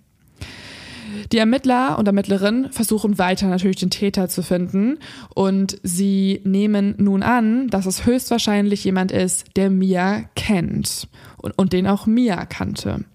[1.32, 5.00] Die Ermittler und Ermittlerinnen versuchen weiter natürlich den Täter zu finden
[5.34, 11.74] und sie nehmen nun an, dass es höchstwahrscheinlich jemand ist, der Mia kennt und, und
[11.74, 13.06] den auch Mia kannte.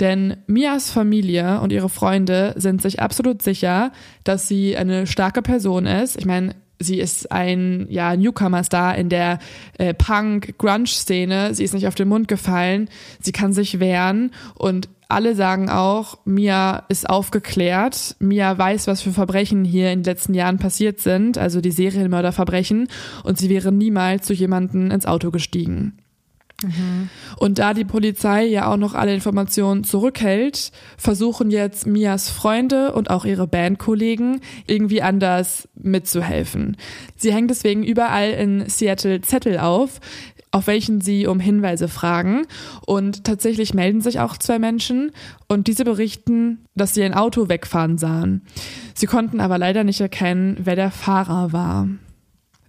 [0.00, 3.92] Denn Mias Familie und ihre Freunde sind sich absolut sicher,
[4.24, 6.18] dass sie eine starke Person ist.
[6.18, 9.38] Ich meine, sie ist ein ja, Newcomer-Star in der
[9.78, 11.54] äh, Punk-Grunge-Szene.
[11.54, 12.88] Sie ist nicht auf den Mund gefallen.
[13.20, 18.16] Sie kann sich wehren und alle sagen auch, Mia ist aufgeklärt.
[18.18, 22.88] Mia weiß, was für Verbrechen hier in den letzten Jahren passiert sind, also die Serienmörderverbrechen,
[23.22, 25.98] und sie wäre niemals zu jemanden ins Auto gestiegen.
[26.64, 27.08] Mhm.
[27.36, 33.10] Und da die Polizei ja auch noch alle Informationen zurückhält, versuchen jetzt Mias Freunde und
[33.10, 36.76] auch ihre Bandkollegen irgendwie anders mitzuhelfen.
[37.16, 40.00] Sie hängen deswegen überall in Seattle Zettel auf,
[40.54, 42.46] auf welchen sie um Hinweise fragen.
[42.86, 45.10] Und tatsächlich melden sich auch zwei Menschen
[45.48, 48.42] und diese berichten, dass sie ein Auto wegfahren sahen.
[48.94, 51.88] Sie konnten aber leider nicht erkennen, wer der Fahrer war.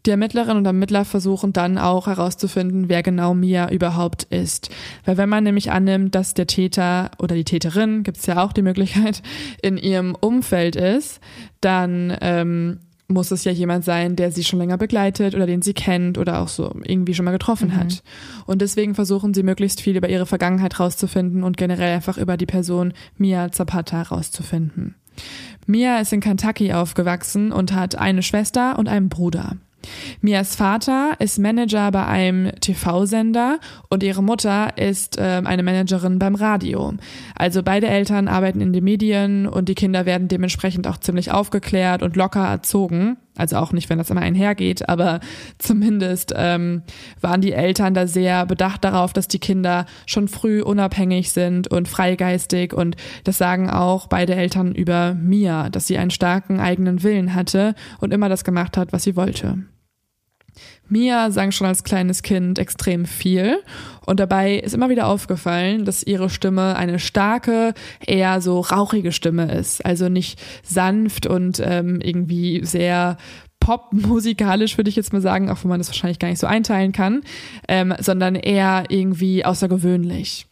[0.06, 4.70] Die Ermittlerinnen und Ermittler versuchen dann auch herauszufinden, wer genau Mia überhaupt ist.
[5.04, 8.54] Weil wenn man nämlich annimmt, dass der Täter oder die Täterin, gibt es ja auch
[8.54, 9.24] die Möglichkeit,
[9.62, 11.20] in ihrem Umfeld ist,
[11.60, 15.74] dann ähm, muss es ja jemand sein, der sie schon länger begleitet oder den sie
[15.74, 17.78] kennt oder auch so irgendwie schon mal getroffen mhm.
[17.78, 18.04] hat.
[18.46, 22.48] Und deswegen versuchen sie möglichst viel über ihre Vergangenheit rauszufinden und generell einfach über die
[22.48, 24.96] Person Mia Zapata rauszufinden.
[25.68, 29.58] Mia ist in Kentucky aufgewachsen und hat eine Schwester und einen Bruder.
[30.22, 36.36] Mias Vater ist Manager bei einem TV-Sender und ihre Mutter ist äh, eine Managerin beim
[36.36, 36.94] Radio.
[37.36, 42.04] Also beide Eltern arbeiten in den Medien und die Kinder werden dementsprechend auch ziemlich aufgeklärt
[42.04, 43.18] und locker erzogen.
[43.38, 45.20] Also auch nicht, wenn das immer einhergeht, aber
[45.58, 46.84] zumindest ähm,
[47.22, 51.88] waren die Eltern da sehr bedacht darauf, dass die Kinder schon früh unabhängig sind und
[51.88, 57.36] freigeistig und das sagen auch beide Eltern über Mia, dass sie einen starken eigenen Willen
[57.36, 59.66] hatte und immer das gemacht hat, was sie wollte.
[60.88, 63.60] Mia sang schon als kleines Kind extrem viel
[64.06, 67.74] und dabei ist immer wieder aufgefallen, dass ihre Stimme eine starke,
[68.06, 69.86] eher so rauchige Stimme ist.
[69.86, 73.18] Also nicht sanft und ähm, irgendwie sehr
[73.60, 76.92] popmusikalisch, würde ich jetzt mal sagen, auch wenn man das wahrscheinlich gar nicht so einteilen
[76.92, 77.22] kann,
[77.68, 80.46] ähm, sondern eher irgendwie außergewöhnlich.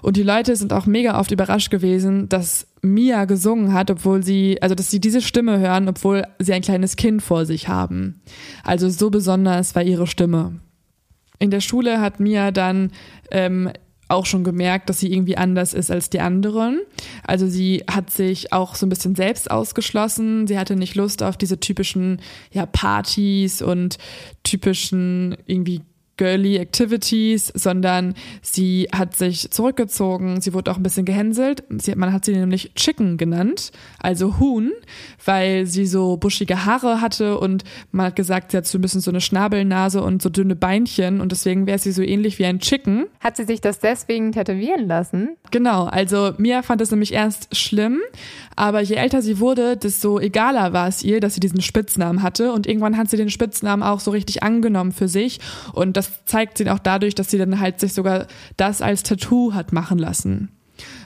[0.00, 4.60] Und die Leute sind auch mega oft überrascht gewesen, dass Mia gesungen hat, obwohl sie,
[4.62, 8.22] also dass sie diese Stimme hören, obwohl sie ein kleines Kind vor sich haben.
[8.64, 10.60] Also so besonders war ihre Stimme.
[11.38, 12.92] In der Schule hat Mia dann
[13.30, 13.70] ähm,
[14.08, 16.80] auch schon gemerkt, dass sie irgendwie anders ist als die anderen.
[17.24, 20.46] Also sie hat sich auch so ein bisschen selbst ausgeschlossen.
[20.46, 22.20] Sie hatte nicht Lust auf diese typischen
[22.52, 23.98] ja, Partys und
[24.42, 25.82] typischen irgendwie
[26.20, 30.42] girly Activities, sondern sie hat sich zurückgezogen.
[30.42, 31.64] Sie wurde auch ein bisschen gehänselt.
[31.78, 34.70] Sie, man hat sie nämlich Chicken genannt, also Huhn,
[35.24, 39.00] weil sie so buschige Haare hatte und man hat gesagt, sie hat so ein bisschen
[39.00, 42.58] so eine Schnabelnase und so dünne Beinchen und deswegen wäre sie so ähnlich wie ein
[42.58, 43.06] Chicken.
[43.20, 45.38] Hat sie sich das deswegen tätowieren lassen?
[45.50, 47.98] Genau, also Mia fand es nämlich erst schlimm,
[48.56, 52.52] aber je älter sie wurde, desto egaler war es ihr, dass sie diesen Spitznamen hatte
[52.52, 55.40] und irgendwann hat sie den Spitznamen auch so richtig angenommen für sich
[55.72, 59.54] und das zeigt sie auch dadurch, dass sie dann halt sich sogar das als Tattoo
[59.54, 60.48] hat machen lassen.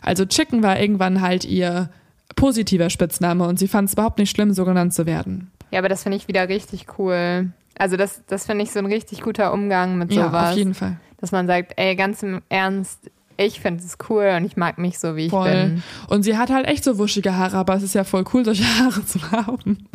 [0.02, 1.90] Also Chicken war irgendwann halt ihr
[2.36, 5.50] positiver Spitzname und sie fand es überhaupt nicht schlimm, so genannt zu werden.
[5.70, 7.50] Ja, aber das finde ich wieder richtig cool.
[7.76, 10.32] Also das, das finde ich so ein richtig guter Umgang mit sowas.
[10.32, 10.98] Ja, auf jeden Fall.
[11.20, 14.98] Dass man sagt, ey, ganz im Ernst, ich finde es cool und ich mag mich
[14.98, 15.48] so, wie voll.
[15.48, 15.82] ich bin.
[16.08, 18.64] Und sie hat halt echt so wuschige Haare, aber es ist ja voll cool, solche
[18.78, 19.88] Haare zu haben.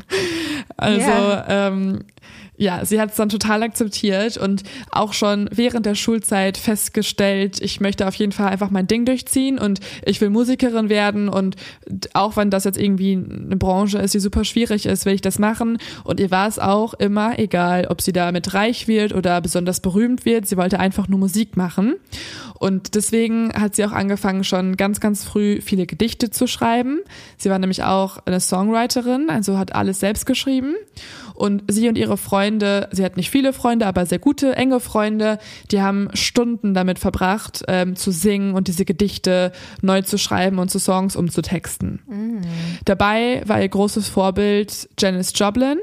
[0.75, 1.67] Also, yeah.
[1.67, 2.03] ähm,
[2.57, 7.79] ja, sie hat es dann total akzeptiert und auch schon während der Schulzeit festgestellt, ich
[7.79, 11.55] möchte auf jeden Fall einfach mein Ding durchziehen und ich will Musikerin werden und
[12.13, 15.39] auch wenn das jetzt irgendwie eine Branche ist, die super schwierig ist, will ich das
[15.39, 15.77] machen.
[16.03, 20.25] Und ihr war es auch immer egal, ob sie damit reich wird oder besonders berühmt
[20.25, 21.95] wird, sie wollte einfach nur Musik machen.
[22.59, 26.99] Und deswegen hat sie auch angefangen schon ganz, ganz früh viele Gedichte zu schreiben.
[27.37, 30.75] Sie war nämlich auch eine Songwriterin, also hat alles selbst geschrieben
[31.39, 35.39] und sie und ihre Freunde, sie hat nicht viele Freunde, aber sehr gute, enge Freunde,
[35.71, 40.69] die haben Stunden damit verbracht, ähm, zu singen und diese Gedichte neu zu schreiben und
[40.69, 42.01] zu Songs umzutexten.
[42.07, 42.41] Mhm.
[42.85, 45.77] Dabei war ihr großes Vorbild Janis Joplin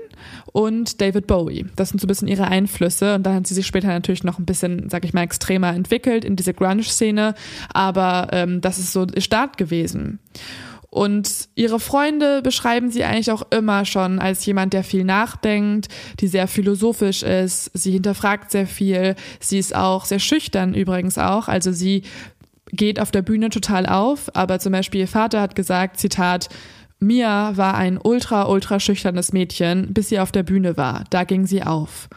[0.53, 1.67] und David Bowie.
[1.77, 4.39] Das sind so ein bisschen ihre Einflüsse und dann hat sie sich später natürlich noch
[4.39, 7.35] ein bisschen, sag ich mal, extremer entwickelt in diese Grunge-Szene,
[7.73, 10.19] aber ähm, das ist so ihr Start gewesen.
[10.97, 15.89] Und ihre Freunde beschreiben sie eigentlich auch immer schon als jemand, der viel nachdenkt,
[16.21, 17.71] die sehr philosophisch ist.
[17.75, 19.15] Sie hinterfragt sehr viel.
[19.39, 21.49] Sie ist auch sehr schüchtern übrigens auch.
[21.49, 22.05] Also sie
[22.73, 24.35] geht auf der Bühne total auf.
[24.35, 26.49] Aber zum Beispiel ihr Vater hat gesagt, Zitat,
[26.99, 31.05] Mia war ein ultra, ultra schüchternes Mädchen, bis sie auf der Bühne war.
[31.11, 32.09] Da ging sie auf.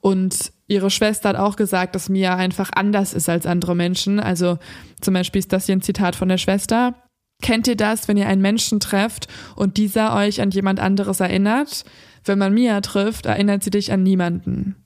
[0.00, 4.20] Und ihre Schwester hat auch gesagt, dass Mia einfach anders ist als andere Menschen.
[4.20, 4.58] Also
[5.00, 6.94] zum Beispiel ist das hier ein Zitat von der Schwester.
[7.40, 11.84] Kennt ihr das, wenn ihr einen Menschen trefft und dieser euch an jemand anderes erinnert?
[12.24, 14.76] Wenn man Mia trifft, erinnert sie dich an niemanden.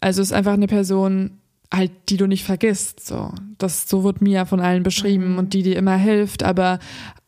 [0.00, 1.40] Also ist einfach eine Person,
[1.72, 3.06] halt, die du nicht vergisst.
[3.06, 5.38] So, das so wird Mia von allen beschrieben mhm.
[5.38, 6.78] und die dir immer hilft, aber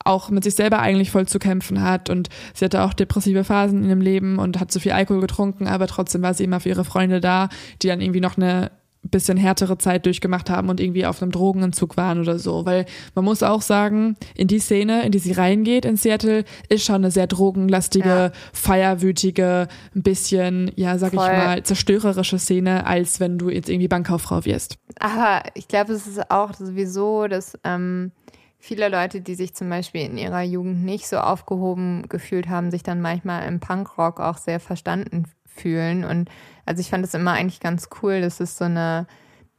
[0.04, 3.84] auch mit sich selber eigentlich voll zu kämpfen hat und sie hatte auch depressive Phasen
[3.84, 6.70] in ihrem Leben und hat zu viel Alkohol getrunken, aber trotzdem war sie immer für
[6.70, 7.48] ihre Freunde da,
[7.82, 8.72] die dann irgendwie noch eine
[9.10, 12.64] bisschen härtere Zeit durchgemacht haben und irgendwie auf einem Drogenentzug waren oder so.
[12.64, 16.84] Weil man muss auch sagen, in die Szene, in die sie reingeht in Seattle, ist
[16.84, 18.32] schon eine sehr drogenlastige, ja.
[18.52, 21.24] feierwütige, ein bisschen, ja, sag Voll.
[21.24, 24.78] ich mal, zerstörerische Szene, als wenn du jetzt irgendwie Bankkauffrau wirst.
[25.00, 28.12] Aber ich glaube, es ist auch sowieso, dass ähm,
[28.58, 32.84] viele Leute, die sich zum Beispiel in ihrer Jugend nicht so aufgehoben gefühlt haben, sich
[32.84, 36.04] dann manchmal im Punkrock auch sehr verstanden fühlen.
[36.04, 36.28] Und
[36.66, 39.06] also ich fand es immer eigentlich ganz cool, dass es so eine,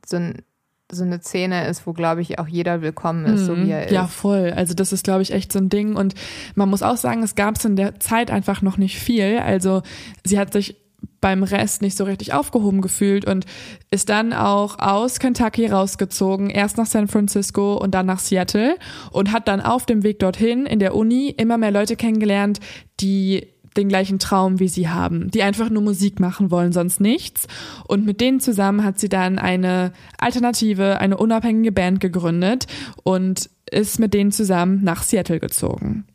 [0.05, 0.43] so ein
[0.91, 3.45] so eine Szene ist, wo, glaube ich, auch jeder willkommen ist, mhm.
[3.45, 3.91] so wie er ist.
[3.91, 4.53] Ja, voll.
[4.55, 5.95] Also das ist, glaube ich, echt so ein Ding.
[5.95, 6.13] Und
[6.55, 9.39] man muss auch sagen, es gab es in der Zeit einfach noch nicht viel.
[9.39, 9.81] Also
[10.23, 10.77] sie hat sich
[11.19, 13.45] beim Rest nicht so richtig aufgehoben gefühlt und
[13.91, 18.75] ist dann auch aus Kentucky rausgezogen, erst nach San Francisco und dann nach Seattle
[19.11, 22.59] und hat dann auf dem Weg dorthin in der Uni immer mehr Leute kennengelernt,
[22.99, 27.47] die den gleichen Traum wie sie haben, die einfach nur Musik machen wollen, sonst nichts.
[27.87, 32.67] Und mit denen zusammen hat sie dann eine alternative, eine unabhängige Band gegründet
[33.03, 36.05] und ist mit denen zusammen nach Seattle gezogen.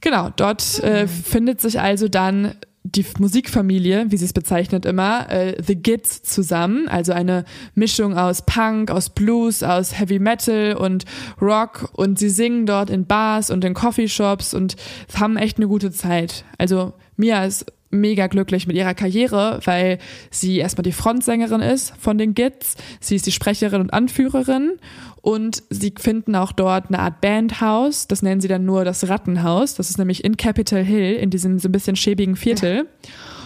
[0.00, 5.62] Genau, dort äh, findet sich also dann die Musikfamilie, wie sie es bezeichnet immer, äh,
[5.62, 11.04] The Gits zusammen, also eine Mischung aus Punk, aus Blues, aus Heavy Metal und
[11.40, 14.76] Rock und sie singen dort in Bars und in Coffeeshops und
[15.14, 16.44] haben echt eine gute Zeit.
[16.58, 19.98] Also Mia ist mega glücklich mit ihrer Karriere, weil
[20.30, 24.72] sie erstmal die Frontsängerin ist von den Gits, sie ist die Sprecherin und Anführerin
[25.20, 29.74] und sie finden auch dort eine Art Bandhaus, das nennen sie dann nur das Rattenhaus,
[29.74, 32.86] das ist nämlich in Capitol Hill, in diesem so ein bisschen schäbigen Viertel.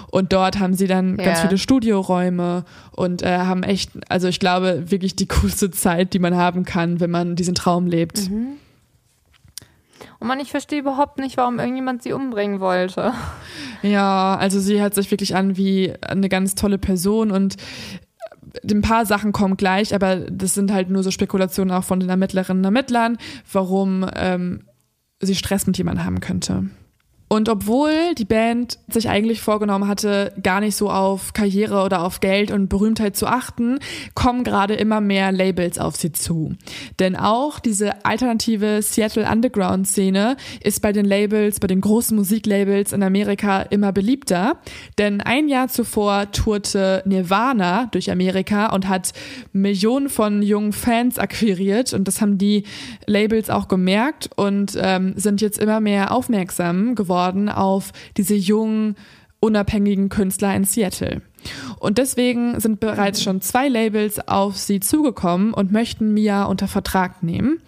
[0.09, 1.24] Und dort haben sie dann ja.
[1.24, 6.20] ganz viele Studioräume und äh, haben echt, also ich glaube, wirklich die coolste Zeit, die
[6.20, 8.30] man haben kann, wenn man diesen Traum lebt.
[8.30, 8.52] Mhm.
[10.18, 13.12] Und man, ich verstehe überhaupt nicht, warum irgendjemand sie umbringen wollte.
[13.83, 17.57] Ja, also sie hört sich wirklich an wie eine ganz tolle Person und
[18.64, 22.09] ein paar Sachen kommen gleich, aber das sind halt nur so Spekulationen auch von den
[22.09, 23.18] Ermittlerinnen und Ermittlern,
[23.52, 24.64] warum ähm,
[25.20, 26.70] sie Stress mit jemandem haben könnte.
[27.28, 32.20] Und obwohl die Band sich eigentlich vorgenommen hatte, gar nicht so auf Karriere oder auf
[32.20, 33.80] Geld und Berühmtheit zu achten,
[34.14, 36.54] kommen gerade immer mehr Labels auf sie zu.
[37.00, 42.92] Denn auch diese alternative Seattle Underground Szene ist bei den Labels, bei den großen Musiklabels
[42.92, 44.58] in Amerika immer beliebter.
[44.96, 49.12] Denn ein Jahr zuvor tourte Nirvana durch Amerika und hat
[49.52, 51.92] Millionen von jungen Fans akquiriert.
[51.92, 52.62] Und das haben die
[53.06, 58.96] Labels auch gemerkt und ähm, sind jetzt immer mehr aufmerksam geworden geworden auf diese jungen,
[59.40, 61.22] unabhängigen Künstler in Seattle.
[61.87, 67.22] Und deswegen sind bereits schon zwei Labels auf sie zugekommen und möchten Mia unter Vertrag
[67.22, 67.61] nehmen.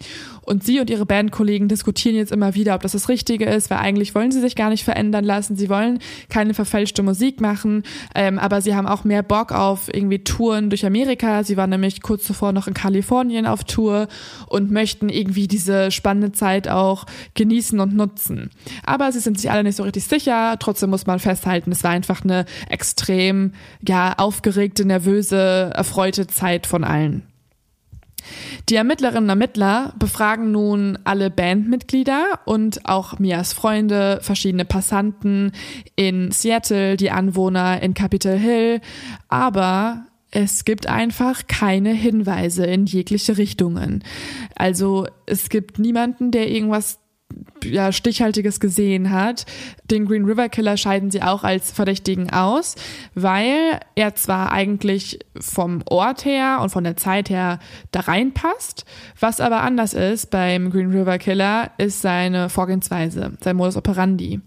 [0.48, 3.80] Und sie und ihre Bandkollegen diskutieren jetzt immer wieder, ob das das Richtige ist, weil
[3.80, 5.56] eigentlich wollen sie sich gar nicht verändern lassen.
[5.56, 5.98] Sie wollen
[6.30, 7.82] keine verfälschte Musik machen,
[8.14, 11.44] ähm, aber sie haben auch mehr Bock auf irgendwie Touren durch Amerika.
[11.44, 14.08] Sie waren nämlich kurz zuvor noch in Kalifornien auf Tour
[14.46, 17.04] und möchten irgendwie diese spannende Zeit auch
[17.34, 18.48] genießen und nutzen.
[18.86, 20.56] Aber sie sind sich alle nicht so richtig sicher.
[20.58, 23.52] Trotzdem muss man festhalten, es war einfach eine extrem,
[23.86, 27.22] ja, aufgeregte, nervöse, erfreute Zeit von allen.
[28.68, 35.52] Die Ermittlerinnen und Ermittler befragen nun alle Bandmitglieder und auch Mias Freunde, verschiedene Passanten
[35.96, 38.80] in Seattle, die Anwohner in Capitol Hill,
[39.28, 44.04] aber es gibt einfach keine Hinweise in jegliche Richtungen.
[44.54, 46.98] Also es gibt niemanden, der irgendwas
[47.64, 49.44] ja, Stichhaltiges gesehen hat.
[49.90, 52.74] Den Green River Killer scheiden sie auch als Verdächtigen aus,
[53.14, 57.58] weil er zwar eigentlich vom Ort her und von der Zeit her
[57.90, 58.84] da reinpasst,
[59.18, 64.40] was aber anders ist beim Green River Killer, ist seine Vorgehensweise, sein Modus operandi.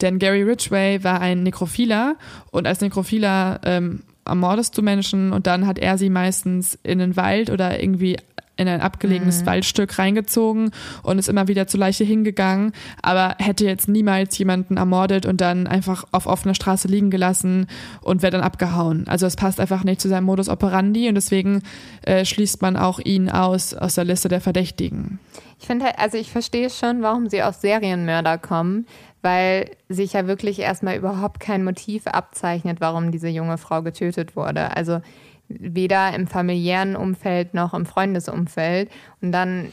[0.00, 2.16] Denn Gary Ridgway war ein Nekrophiler
[2.50, 7.16] und als Nekrophiler ähm, ermordest du Menschen und dann hat er sie meistens in den
[7.16, 8.16] Wald oder irgendwie
[8.56, 9.46] in ein abgelegenes mhm.
[9.46, 10.70] Waldstück reingezogen
[11.02, 15.66] und ist immer wieder zur Leiche hingegangen, aber hätte jetzt niemals jemanden ermordet und dann
[15.66, 17.66] einfach auf offener Straße liegen gelassen
[18.02, 19.06] und wäre dann abgehauen.
[19.08, 21.62] Also es passt einfach nicht zu seinem Modus operandi und deswegen
[22.02, 25.18] äh, schließt man auch ihn aus aus der Liste der Verdächtigen.
[25.58, 28.86] Ich finde, halt, also ich verstehe schon, warum sie aus Serienmörder kommen,
[29.22, 34.76] weil sich ja wirklich erstmal überhaupt kein Motiv abzeichnet, warum diese junge Frau getötet wurde.
[34.76, 35.00] Also
[35.58, 38.90] weder im familiären Umfeld noch im Freundesumfeld.
[39.20, 39.68] Und dann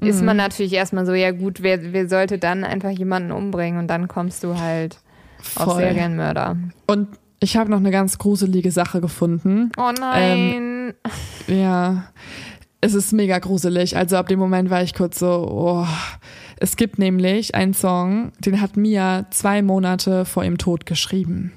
[0.00, 0.08] mhm.
[0.08, 3.78] ist man natürlich erstmal so, ja gut, wer, wer sollte dann einfach jemanden umbringen?
[3.78, 4.98] Und dann kommst du halt
[5.38, 5.66] Voll.
[5.66, 6.56] auf Serienmörder.
[6.86, 7.08] Und
[7.40, 9.72] ich habe noch eine ganz gruselige Sache gefunden.
[9.78, 10.38] Oh nein.
[10.38, 10.94] Ähm,
[11.46, 12.04] ja,
[12.80, 13.96] es ist mega gruselig.
[13.96, 15.86] Also ab dem Moment war ich kurz so, oh.
[16.62, 21.52] Es gibt nämlich einen Song, den hat Mia zwei Monate vor ihrem Tod geschrieben.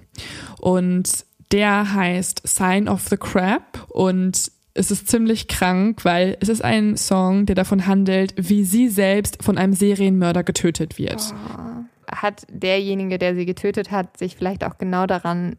[0.62, 6.63] Und der heißt Sign of the Crab und es ist ziemlich krank, weil es ist
[6.63, 11.22] ein Song, der davon handelt, wie sie selbst von einem Serienmörder getötet wird.
[11.32, 11.84] Oh.
[12.12, 15.58] Hat derjenige, der sie getötet hat, sich vielleicht auch genau daran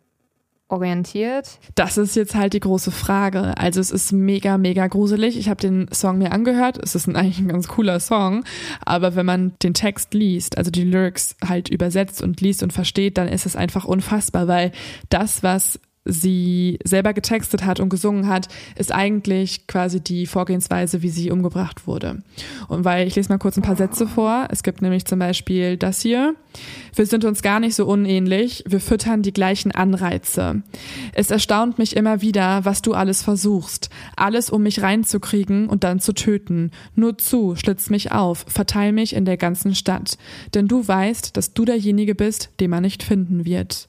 [0.68, 1.58] orientiert?
[1.74, 3.56] Das ist jetzt halt die große Frage.
[3.58, 5.38] Also es ist mega, mega gruselig.
[5.38, 6.78] Ich habe den Song mir angehört.
[6.82, 8.44] Es ist ein, eigentlich ein ganz cooler Song.
[8.84, 13.18] Aber wenn man den Text liest, also die Lyrics halt übersetzt und liest und versteht,
[13.18, 14.72] dann ist es einfach unfassbar, weil
[15.10, 21.08] das, was sie selber getextet hat und gesungen hat, ist eigentlich quasi die Vorgehensweise, wie
[21.08, 22.22] sie umgebracht wurde.
[22.68, 24.48] Und weil ich lese mal kurz ein paar Sätze vor.
[24.50, 26.34] Es gibt nämlich zum Beispiel das hier.
[26.94, 28.64] Wir sind uns gar nicht so unähnlich.
[28.66, 30.62] Wir füttern die gleichen Anreize.
[31.14, 33.90] Es erstaunt mich immer wieder, was du alles versuchst.
[34.16, 36.70] Alles, um mich reinzukriegen und dann zu töten.
[36.94, 40.18] Nur zu, schlitz mich auf, verteil mich in der ganzen Stadt.
[40.52, 43.88] Denn du weißt, dass du derjenige bist, den man nicht finden wird.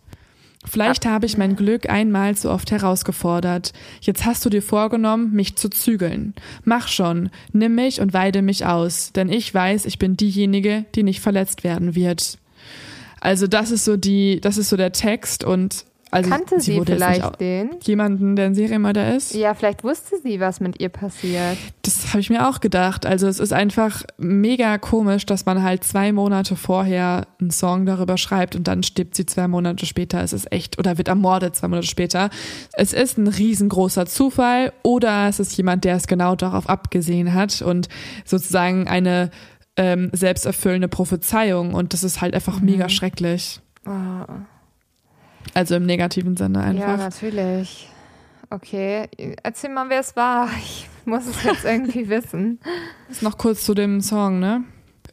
[0.68, 3.74] Vielleicht habe ich mein Glück einmal zu oft herausgefordert.
[4.02, 6.34] Jetzt hast du dir vorgenommen, mich zu zügeln.
[6.64, 11.04] Mach schon, nimm mich und weide mich aus, denn ich weiß, ich bin diejenige, die
[11.04, 12.38] nicht verletzt werden wird.
[13.22, 15.86] Also das ist so die, das ist so der Text und
[16.16, 17.72] also Kannte sie, jetzt vielleicht den?
[17.84, 19.36] jemanden, der ein Serienmörder ist?
[19.36, 21.58] Ja, vielleicht wusste sie, was mit ihr passiert.
[21.82, 23.06] Das habe ich mir auch gedacht.
[23.06, 28.18] Also es ist einfach mega komisch, dass man halt zwei Monate vorher einen Song darüber
[28.18, 30.24] schreibt und dann stirbt sie zwei Monate später.
[30.24, 32.30] Es ist echt, oder wird ermordet zwei Monate später.
[32.74, 37.62] Es ist ein riesengroßer Zufall oder es ist jemand, der es genau darauf abgesehen hat
[37.62, 37.90] und
[38.24, 39.32] sozusagen eine
[39.76, 43.60] ähm, selbsterfüllende Prophezeiung und das ist halt einfach mega schrecklich.
[43.86, 43.92] Oh,
[45.54, 46.98] Also im negativen Sinne ja, einfach.
[46.98, 47.90] natürlich.
[48.50, 49.08] Okay,
[49.44, 50.50] erzähl mal, wer es war.
[51.06, 52.60] Ich muss es jetzt irgendwie wissen.
[53.10, 54.64] Jetzt noch kurz zu dem Song, ne?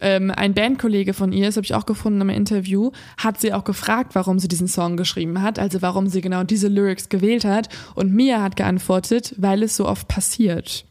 [0.01, 3.65] Ähm, ein Bandkollege von ihr, das habe ich auch gefunden im Interview, hat sie auch
[3.65, 7.69] gefragt, warum sie diesen Song geschrieben hat, also warum sie genau diese Lyrics gewählt hat.
[7.95, 10.87] Und Mia hat geantwortet, weil es so oft passiert.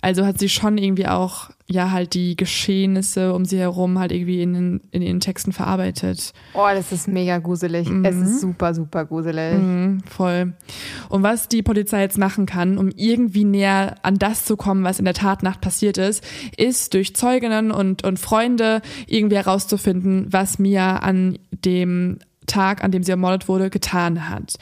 [0.00, 4.42] Also hat sie schon irgendwie auch, ja, halt die Geschehnisse um sie herum halt irgendwie
[4.42, 6.32] in den, in ihren Texten verarbeitet.
[6.54, 7.88] Oh, das ist mega gruselig.
[8.04, 9.54] Es ist super, super gruselig.
[9.54, 10.52] Mhm, voll.
[11.08, 14.98] Und was die Polizei jetzt machen kann, um irgendwie näher an das zu kommen, was
[14.98, 16.22] in der Tatnacht passiert ist,
[16.56, 23.02] ist durch Zeuginnen und, und Freunde irgendwie herauszufinden, was Mia an dem Tag, an dem
[23.02, 24.54] sie ermordet wurde, getan hat.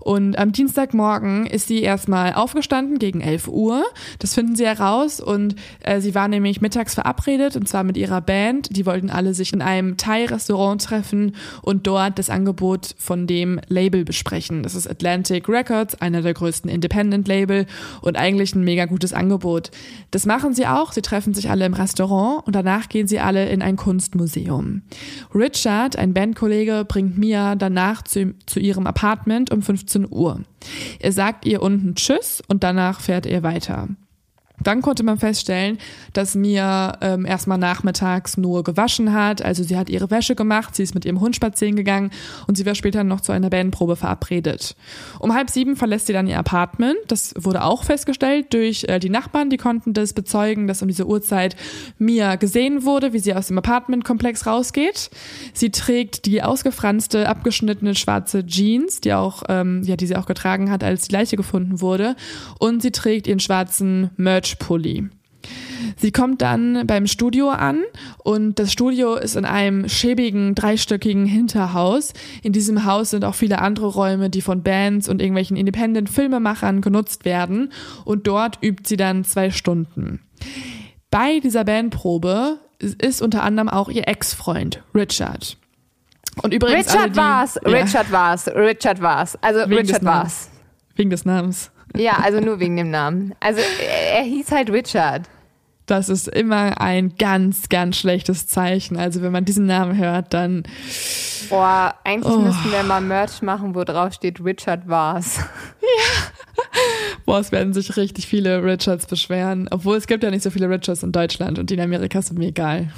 [0.00, 3.84] Und am Dienstagmorgen ist sie erstmal aufgestanden gegen 11 Uhr.
[4.20, 8.20] Das finden sie heraus und äh, sie war nämlich mittags verabredet und zwar mit ihrer
[8.20, 8.76] Band.
[8.76, 14.04] Die wollten alle sich in einem Thai-Restaurant treffen und dort das Angebot von dem Label
[14.04, 14.62] besprechen.
[14.62, 17.66] Das ist Atlantic Records, einer der größten Independent-Label
[18.00, 19.70] und eigentlich ein mega gutes Angebot.
[20.12, 20.92] Das machen sie auch.
[20.92, 24.82] Sie treffen sich alle im Restaurant und danach gehen sie alle in ein Kunstmuseum.
[25.34, 30.42] Richard, ein Bandkollege, bringt Mia danach zu, zu ihrem Apartment um 15 Uhr.
[31.00, 33.88] Er sagt ihr unten Tschüss und danach fährt er weiter.
[34.62, 35.78] Dann konnte man feststellen,
[36.12, 39.42] dass Mia ähm, erstmal nachmittags nur gewaschen hat.
[39.42, 42.10] Also sie hat ihre Wäsche gemacht, sie ist mit ihrem Hund spazieren gegangen
[42.46, 44.76] und sie war später noch zu einer Bandprobe verabredet.
[45.18, 46.96] Um halb sieben verlässt sie dann ihr Apartment.
[47.08, 51.06] Das wurde auch festgestellt durch äh, die Nachbarn, die konnten das bezeugen, dass um diese
[51.06, 51.56] Uhrzeit
[51.98, 55.10] Mia gesehen wurde, wie sie aus dem Apartmentkomplex rausgeht.
[55.52, 60.70] Sie trägt die ausgefranste, abgeschnittene schwarze Jeans, die auch, ähm, ja, die sie auch getragen
[60.70, 62.16] hat, als die Leiche gefunden wurde.
[62.58, 64.10] Und sie trägt ihren schwarzen
[64.46, 65.08] Merch-Pulli.
[65.96, 67.82] Sie kommt dann beim Studio an
[68.24, 72.12] und das Studio ist in einem schäbigen, dreistöckigen Hinterhaus.
[72.42, 77.24] In diesem Haus sind auch viele andere Räume, die von Bands und irgendwelchen Independent-Filmemachern genutzt
[77.24, 77.72] werden
[78.04, 80.20] und dort übt sie dann zwei Stunden.
[81.10, 85.56] Bei dieser Bandprobe ist unter anderem auch ihr Ex-Freund Richard.
[86.42, 87.58] Und übrigens Richard die, war's.
[87.64, 88.48] Ja, Richard war's.
[88.48, 89.36] Richard war's.
[89.40, 90.50] Also Wegen Richard war's.
[90.96, 91.70] wegen des Namens.
[91.98, 93.34] Ja, also nur wegen dem Namen.
[93.40, 93.60] Also
[94.14, 95.28] er, hieß halt Richard.
[95.86, 98.96] Das ist immer ein ganz, ganz schlechtes Zeichen.
[98.96, 100.64] Also wenn man diesen Namen hört, dann
[101.48, 102.38] Boah, eigentlich Oh.
[102.40, 105.38] müssten wir mal Merch machen, wo drauf steht Richard war's.
[107.24, 109.68] boah, es werden sich richtig viele Richards beschweren.
[109.70, 112.38] Obwohl es gibt ja nicht so viele Richards in Deutschland und die in Amerika sind
[112.38, 112.92] mir egal.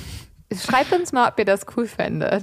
[0.55, 2.43] Schreibt uns mal, ob ihr das cool fändet.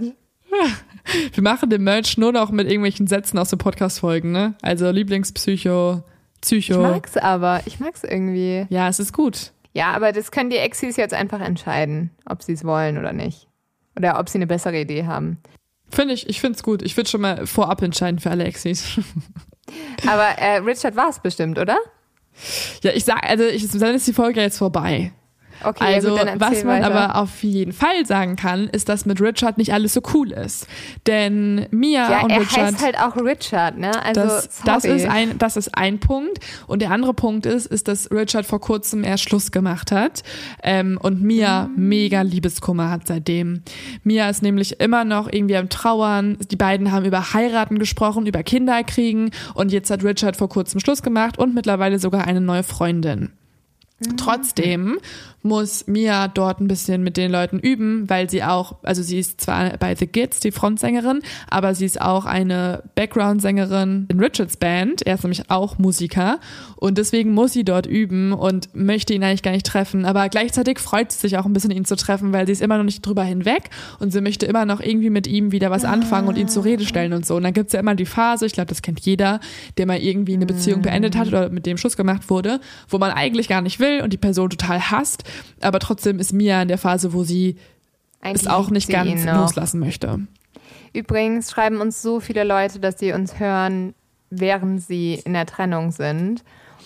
[1.34, 4.54] Wir machen den Merch nur noch mit irgendwelchen Sätzen aus den Podcast-Folgen, ne?
[4.62, 6.04] Also Lieblingspsycho,
[6.52, 6.82] Ich Psycho.
[6.82, 7.62] mag's aber.
[7.66, 8.66] Ich mag's irgendwie.
[8.70, 9.52] Ja, es ist gut.
[9.74, 13.48] Ja, aber das können die Exis jetzt einfach entscheiden, ob sie es wollen oder nicht.
[13.98, 15.40] Oder ob sie eine bessere Idee haben.
[15.90, 16.82] Finde ich, ich finde es gut.
[16.82, 19.00] Ich würde schon mal vorab entscheiden für alle Exis.
[20.08, 21.78] Aber äh, Richard war's bestimmt, oder?
[22.84, 25.12] ja, ich sag, also ich, dann ist die Folge jetzt vorbei.
[25.64, 26.86] Okay, ja also, gut, dann was man weiter.
[26.94, 30.68] aber auf jeden Fall sagen kann, ist, dass mit Richard nicht alles so cool ist.
[31.08, 32.66] Denn Mia Ja, und er Richard.
[32.74, 33.92] heißt halt auch Richard, ne?
[34.04, 36.40] Also, das, das, ist ein, das ist ein Punkt.
[36.68, 40.24] Und der andere Punkt ist, ist, dass Richard vor kurzem erst Schluss gemacht hat
[40.64, 41.88] ähm, und Mia Mhm.
[41.90, 43.62] mega Liebeskummer hat seitdem.
[44.04, 46.38] Mia ist nämlich immer noch irgendwie am Trauern.
[46.52, 50.80] Die beiden haben über Heiraten gesprochen, über Kinder kriegen und jetzt hat Richard vor kurzem
[50.80, 53.32] Schluss gemacht und mittlerweile sogar eine neue Freundin.
[54.00, 54.18] Mhm.
[54.18, 54.98] Trotzdem
[55.46, 59.40] muss Mia dort ein bisschen mit den Leuten üben, weil sie auch, also sie ist
[59.40, 65.06] zwar bei The Gits die Frontsängerin, aber sie ist auch eine Background-Sängerin in Richards Band.
[65.06, 66.40] Er ist nämlich auch Musiker
[66.76, 70.04] und deswegen muss sie dort üben und möchte ihn eigentlich gar nicht treffen.
[70.06, 72.78] Aber gleichzeitig freut sie sich auch ein bisschen, ihn zu treffen, weil sie ist immer
[72.78, 73.70] noch nicht drüber hinweg
[74.00, 76.86] und sie möchte immer noch irgendwie mit ihm wieder was anfangen und ihn zur Rede
[76.86, 77.36] stellen und so.
[77.36, 79.40] Und dann gibt's ja immer die Phase, ich glaube, das kennt jeder,
[79.78, 83.12] der mal irgendwie eine Beziehung beendet hat oder mit dem Schluss gemacht wurde, wo man
[83.12, 85.24] eigentlich gar nicht will und die Person total hasst.
[85.62, 87.58] Aber trotzdem ist Mia in der Phase, wo sie
[88.22, 90.20] Eigentlich es auch nicht ganz loslassen möchte.
[90.94, 93.94] Übrigens schreiben uns so viele Leute, dass sie uns hören,
[94.30, 96.44] während sie in der Trennung sind.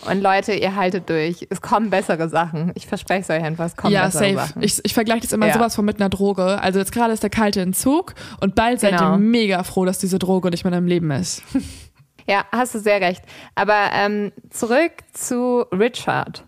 [0.10, 1.45] Und Leute, ihr haltet durch.
[1.50, 2.72] Es kommen bessere Sachen.
[2.76, 4.47] Ich verspreche es euch einfach, es kommen Ja, bessere safe.
[4.47, 4.64] Sachen.
[4.64, 5.54] Ich, ich vergleiche das immer Ja.
[5.54, 6.62] sowas von mit einer Droge.
[6.62, 9.14] Also jetzt gerade ist der kalte Entzug und bald seid Genau.
[9.14, 11.43] ihr mega froh, dass diese Droge nicht mehr in deinem Leben ist.
[12.28, 13.22] ja, hast du sehr recht.
[13.56, 16.45] Aber ähm, zurück zu Richard.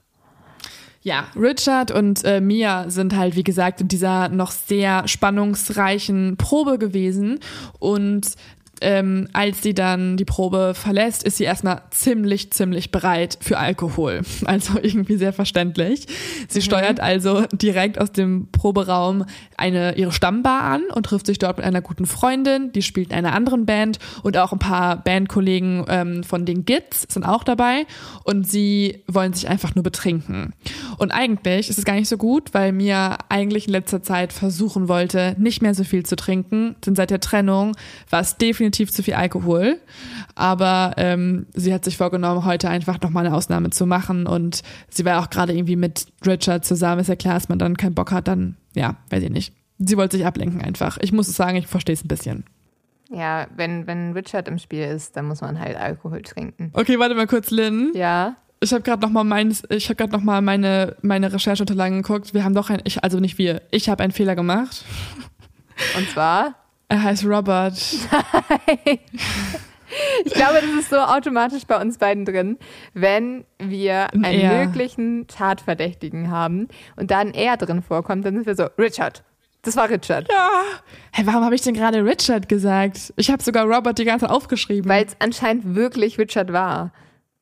[1.03, 6.77] Ja, Richard und äh, Mia sind halt, wie gesagt, in dieser noch sehr spannungsreichen Probe
[6.77, 7.39] gewesen.
[7.79, 8.35] Und
[8.81, 14.21] ähm, als sie dann die Probe verlässt, ist sie erstmal ziemlich, ziemlich bereit für Alkohol.
[14.51, 16.07] Also irgendwie sehr verständlich.
[16.49, 19.23] Sie steuert also direkt aus dem Proberaum
[19.55, 23.15] eine, ihre Stammbar an und trifft sich dort mit einer guten Freundin, die spielt in
[23.15, 27.85] einer anderen Band und auch ein paar Bandkollegen ähm, von den Gits sind auch dabei
[28.23, 30.53] und sie wollen sich einfach nur betrinken.
[30.97, 34.89] Und eigentlich ist es gar nicht so gut, weil Mia eigentlich in letzter Zeit versuchen
[34.89, 37.73] wollte, nicht mehr so viel zu trinken, denn seit der Trennung
[38.09, 39.79] war es definitiv zu viel Alkohol.
[40.35, 45.05] Aber ähm, sie hat sich vorgenommen, heute einfach nochmal eine Ausnahme zu machen und sie
[45.05, 47.01] war auch gerade irgendwie mit Richard zusammen.
[47.01, 49.53] Ist ja klar, dass man dann keinen Bock hat, dann, ja, weiß ich nicht.
[49.77, 50.97] Sie wollte sich ablenken einfach.
[51.01, 52.45] Ich muss sagen, ich verstehe es ein bisschen.
[53.09, 56.71] Ja, wenn, wenn Richard im Spiel ist, dann muss man halt Alkohol trinken.
[56.73, 57.91] Okay, warte mal kurz, Lynn.
[57.93, 58.37] Ja.
[58.61, 62.33] Ich habe gerade noch mal meines, ich habe gerade noch mal meine meine Rechercheunterlagen geguckt.
[62.33, 63.63] Wir haben doch ein, ich, also nicht wir.
[63.71, 64.85] Ich habe einen Fehler gemacht.
[65.97, 66.55] Und zwar,
[66.91, 67.73] Er heißt Robert.
[70.25, 72.57] ich glaube, das ist so automatisch bei uns beiden drin,
[72.93, 74.65] wenn wir einen Er.
[74.65, 76.67] möglichen Tatverdächtigen haben
[76.97, 79.23] und da ein Er drin vorkommt, dann sind wir so, Richard.
[79.61, 80.27] Das war Richard.
[80.29, 80.49] Ja.
[81.13, 83.13] Hey, warum habe ich denn gerade Richard gesagt?
[83.15, 84.89] Ich habe sogar Robert die ganze Zeit aufgeschrieben.
[84.89, 86.91] Weil es anscheinend wirklich Richard war.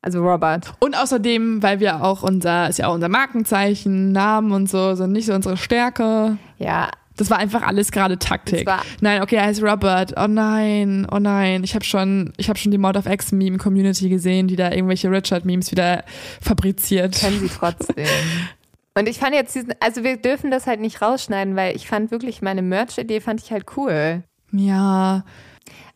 [0.00, 0.72] Also Robert.
[0.78, 5.10] und außerdem, weil wir auch unser, ist ja auch unser Markenzeichen, Namen und so, sind
[5.10, 6.38] nicht so unsere Stärke.
[6.56, 8.68] Ja, Das war einfach alles gerade Taktik.
[9.00, 10.14] Nein, okay, er heißt Robert.
[10.16, 11.64] Oh nein, oh nein.
[11.64, 14.70] Ich habe schon, ich habe schon die Mod of X Meme Community gesehen, die da
[14.70, 16.04] irgendwelche Richard Memes wieder
[16.40, 17.20] fabriziert.
[17.20, 18.06] können sie trotzdem.
[18.96, 22.10] Und ich fand jetzt diesen, also wir dürfen das halt nicht rausschneiden, weil ich fand
[22.10, 24.24] wirklich meine Merch-Idee fand ich halt cool.
[24.52, 25.24] Ja,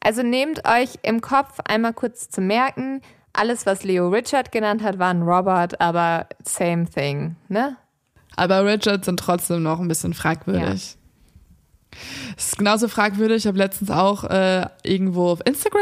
[0.01, 3.01] Also nehmt euch im Kopf einmal kurz zu merken,
[3.33, 7.77] alles, was Leo Richard genannt hat, war ein Robert, aber same thing, ne?
[8.37, 10.97] aber Richards sind trotzdem noch ein bisschen fragwürdig.
[12.36, 13.38] Es ist genauso fragwürdig.
[13.38, 15.80] Ich habe letztens auch äh, irgendwo auf Instagram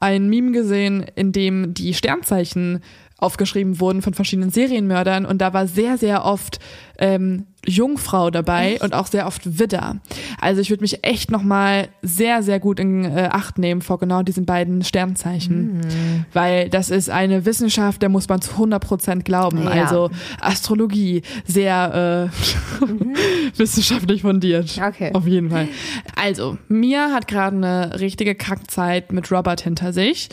[0.00, 2.82] ein Meme gesehen, in dem die Sternzeichen
[3.18, 6.58] aufgeschrieben wurden von verschiedenen Serienmördern und da war sehr, sehr oft
[6.98, 9.96] ähm, Jungfrau dabei und auch sehr oft Widder.
[10.40, 14.22] Also ich würde mich echt nochmal sehr, sehr gut in äh, Acht nehmen vor genau
[14.22, 19.64] diesen beiden Sternzeichen, weil das ist eine Wissenschaft, der muss man zu 100 Prozent glauben.
[19.64, 19.70] Ja.
[19.70, 24.80] Also Astrologie, sehr äh, wissenschaftlich fundiert.
[24.80, 25.10] Okay.
[25.12, 25.68] Auf jeden Fall.
[26.14, 30.28] Also, Mia hat gerade eine richtige Kackzeit mit Robert hinter sich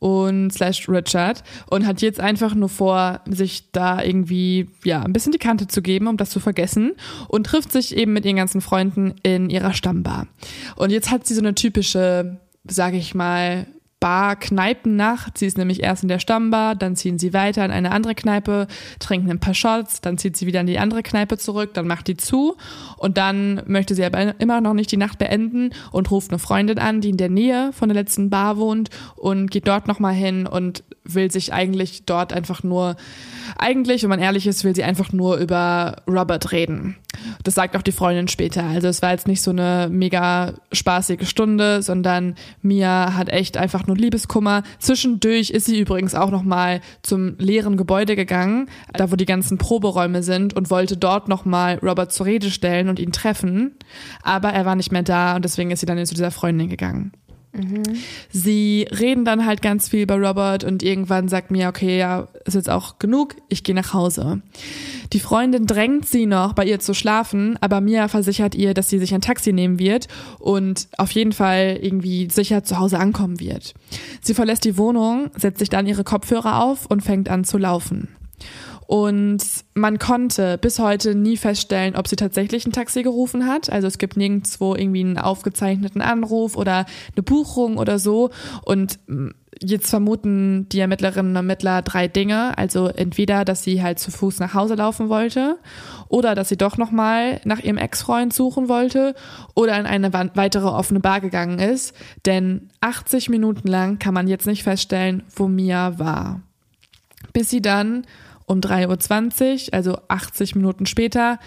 [0.00, 5.32] und slash Richard und hat jetzt einfach nur vor, sich da irgendwie, ja, ein bisschen
[5.32, 6.92] die Kante zu geben, um das zu vergessen
[7.28, 10.26] und trifft sich eben mit ihren ganzen Freunden in ihrer Stammbar.
[10.76, 13.66] Und jetzt hat sie so eine typische, sage ich mal,
[14.00, 15.38] Bar-Kneipennacht.
[15.38, 18.68] Sie ist nämlich erst in der Stammbar, dann ziehen sie weiter in eine andere Kneipe,
[19.00, 22.06] trinken ein paar Shots, dann zieht sie wieder in die andere Kneipe zurück, dann macht
[22.06, 22.56] die zu
[22.96, 26.78] und dann möchte sie aber immer noch nicht die Nacht beenden und ruft eine Freundin
[26.78, 30.46] an, die in der Nähe von der letzten Bar wohnt und geht dort nochmal hin
[30.46, 30.84] und
[31.14, 32.96] will sich eigentlich dort einfach nur,
[33.56, 36.96] eigentlich, wenn man ehrlich ist, will sie einfach nur über Robert reden.
[37.42, 38.64] Das sagt auch die Freundin später.
[38.64, 43.86] Also es war jetzt nicht so eine mega spaßige Stunde, sondern Mia hat echt einfach
[43.86, 44.62] nur Liebeskummer.
[44.78, 50.22] Zwischendurch ist sie übrigens auch nochmal zum leeren Gebäude gegangen, da wo die ganzen Proberäume
[50.22, 53.74] sind und wollte dort nochmal Robert zur Rede stellen und ihn treffen.
[54.22, 57.12] Aber er war nicht mehr da und deswegen ist sie dann zu dieser Freundin gegangen.
[58.30, 62.54] Sie reden dann halt ganz viel über Robert und irgendwann sagt Mia, okay, ja, ist
[62.54, 64.42] jetzt auch genug, ich gehe nach Hause.
[65.12, 68.98] Die Freundin drängt sie noch, bei ihr zu schlafen, aber Mia versichert ihr, dass sie
[68.98, 73.74] sich ein Taxi nehmen wird und auf jeden Fall irgendwie sicher zu Hause ankommen wird.
[74.20, 78.08] Sie verlässt die Wohnung, setzt sich dann ihre Kopfhörer auf und fängt an zu laufen.
[78.88, 83.70] Und man konnte bis heute nie feststellen, ob sie tatsächlich ein Taxi gerufen hat.
[83.70, 88.30] Also es gibt nirgendwo irgendwie einen aufgezeichneten Anruf oder eine Buchung oder so.
[88.62, 89.28] Und mm,
[89.60, 92.56] jetzt vermuten die Ermittlerinnen und Ermittler drei Dinge.
[92.56, 95.58] Also entweder, dass sie halt zu Fuß nach Hause laufen wollte
[96.08, 99.14] oder dass sie doch nochmal nach ihrem Ex-Freund suchen wollte
[99.54, 101.94] oder in eine weitere offene Bar gegangen ist.
[102.24, 106.40] Denn 80 Minuten lang kann man jetzt nicht feststellen, wo Mia war.
[107.34, 108.06] Bis sie dann
[108.48, 111.38] um 3.20 Uhr, also 80 Minuten später,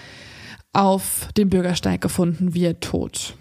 [0.73, 3.35] auf dem Bürgersteig gefunden wird, tot.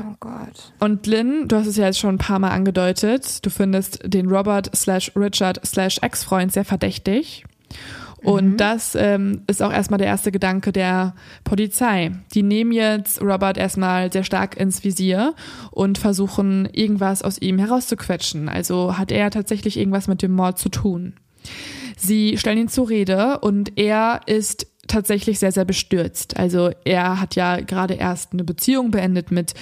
[0.00, 0.72] Oh Gott.
[0.78, 4.28] Und Lynn, du hast es ja jetzt schon ein paar Mal angedeutet, du findest den
[4.28, 7.44] Robert slash Richard slash Ex-Freund sehr verdächtig.
[8.22, 8.56] Und mhm.
[8.56, 11.14] das ähm, ist auch erstmal der erste Gedanke der
[11.44, 12.12] Polizei.
[12.34, 15.34] Die nehmen jetzt Robert erstmal sehr stark ins Visier
[15.70, 18.48] und versuchen irgendwas aus ihm herauszuquetschen.
[18.48, 21.14] Also hat er tatsächlich irgendwas mit dem Mord zu tun.
[21.98, 26.36] Sie stellen ihn zur Rede und er ist tatsächlich sehr, sehr bestürzt.
[26.38, 29.54] Also er hat ja gerade erst eine Beziehung beendet mit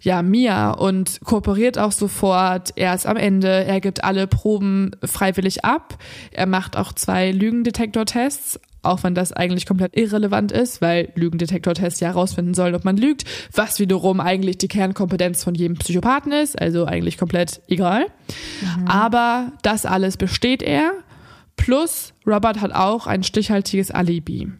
[0.00, 2.72] ja, Mia und kooperiert auch sofort.
[2.76, 5.98] Er ist am Ende, er gibt alle Proben freiwillig ab.
[6.32, 12.08] Er macht auch zwei Lügendetektortests, auch wenn das eigentlich komplett irrelevant ist, weil Lügendetektortests ja
[12.08, 16.84] herausfinden sollen, ob man lügt, was wiederum eigentlich die Kernkompetenz von jedem Psychopathen ist, also
[16.84, 18.06] eigentlich komplett egal.
[18.60, 18.86] Mhm.
[18.86, 20.92] Aber das alles besteht er
[21.56, 24.52] Plus, Robert hat auch ein stichhaltiges Alibi.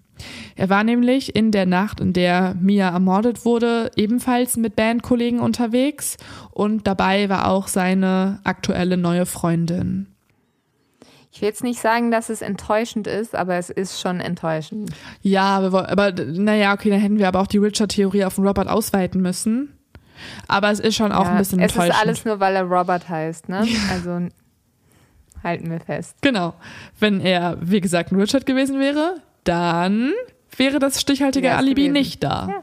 [0.55, 6.17] Er war nämlich in der Nacht, in der Mia ermordet wurde, ebenfalls mit Bandkollegen unterwegs
[6.51, 10.07] und dabei war auch seine aktuelle neue Freundin.
[11.31, 14.91] Ich will jetzt nicht sagen, dass es enttäuschend ist, aber es ist schon enttäuschend.
[15.21, 18.69] Ja, aber, aber naja, okay, dann hätten wir aber auch die Richard-Theorie auf den Robert
[18.69, 19.77] ausweiten müssen.
[20.49, 21.91] Aber es ist schon auch ja, ein bisschen enttäuschend.
[21.91, 23.67] Es ist alles nur, weil er Robert heißt, ne?
[23.67, 23.79] Ja.
[23.93, 24.29] Also
[25.47, 26.17] halten wir fest.
[26.21, 26.55] Genau.
[26.99, 30.13] Wenn er, wie gesagt, ein Richard gewesen wäre, dann
[30.57, 31.93] wäre das stichhaltige Alibi gewesen.
[31.93, 32.63] nicht da.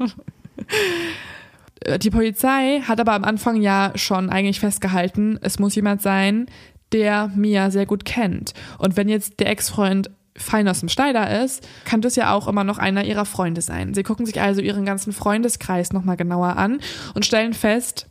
[0.00, 0.06] Ja.
[1.98, 6.46] Die Polizei hat aber am Anfang ja schon eigentlich festgehalten, es muss jemand sein,
[6.92, 8.52] der Mia sehr gut kennt.
[8.78, 12.64] Und wenn jetzt der Ex-Freund fein aus dem Schneider ist, kann das ja auch immer
[12.64, 13.94] noch einer ihrer Freunde sein.
[13.94, 16.80] Sie gucken sich also ihren ganzen Freundeskreis nochmal genauer an
[17.14, 18.06] und stellen fest,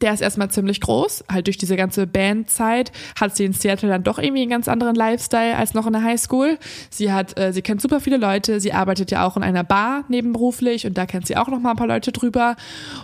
[0.00, 1.24] der ist erstmal ziemlich groß.
[1.30, 4.94] Halt durch diese ganze Bandzeit hat sie in Seattle dann doch irgendwie einen ganz anderen
[4.94, 6.58] Lifestyle als noch in der Highschool.
[6.90, 8.60] Sie hat, äh, sie kennt super viele Leute.
[8.60, 11.70] Sie arbeitet ja auch in einer Bar nebenberuflich und da kennt sie auch noch mal
[11.70, 12.56] ein paar Leute drüber.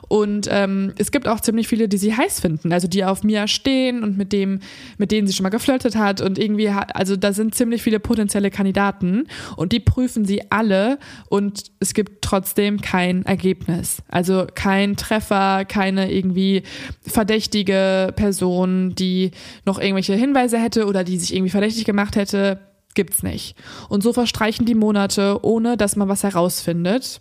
[0.09, 3.47] Und ähm, es gibt auch ziemlich viele, die sie heiß finden, also die auf Mia
[3.49, 4.61] stehen und mit dem,
[4.99, 8.01] mit denen sie schon mal geflirtet hat und irgendwie, hat, also da sind ziemlich viele
[8.01, 9.27] potenzielle Kandidaten
[9.57, 14.03] und die prüfen sie alle und es gibt trotzdem kein Ergebnis.
[14.09, 16.63] Also kein Treffer, keine irgendwie
[17.03, 19.31] verdächtige Person, die
[19.65, 22.61] noch irgendwelche Hinweise hätte oder die sich irgendwie verdächtig gemacht hätte,
[22.95, 23.57] gibt's nicht.
[23.89, 27.21] Und so verstreichen die Monate, ohne dass man was herausfindet.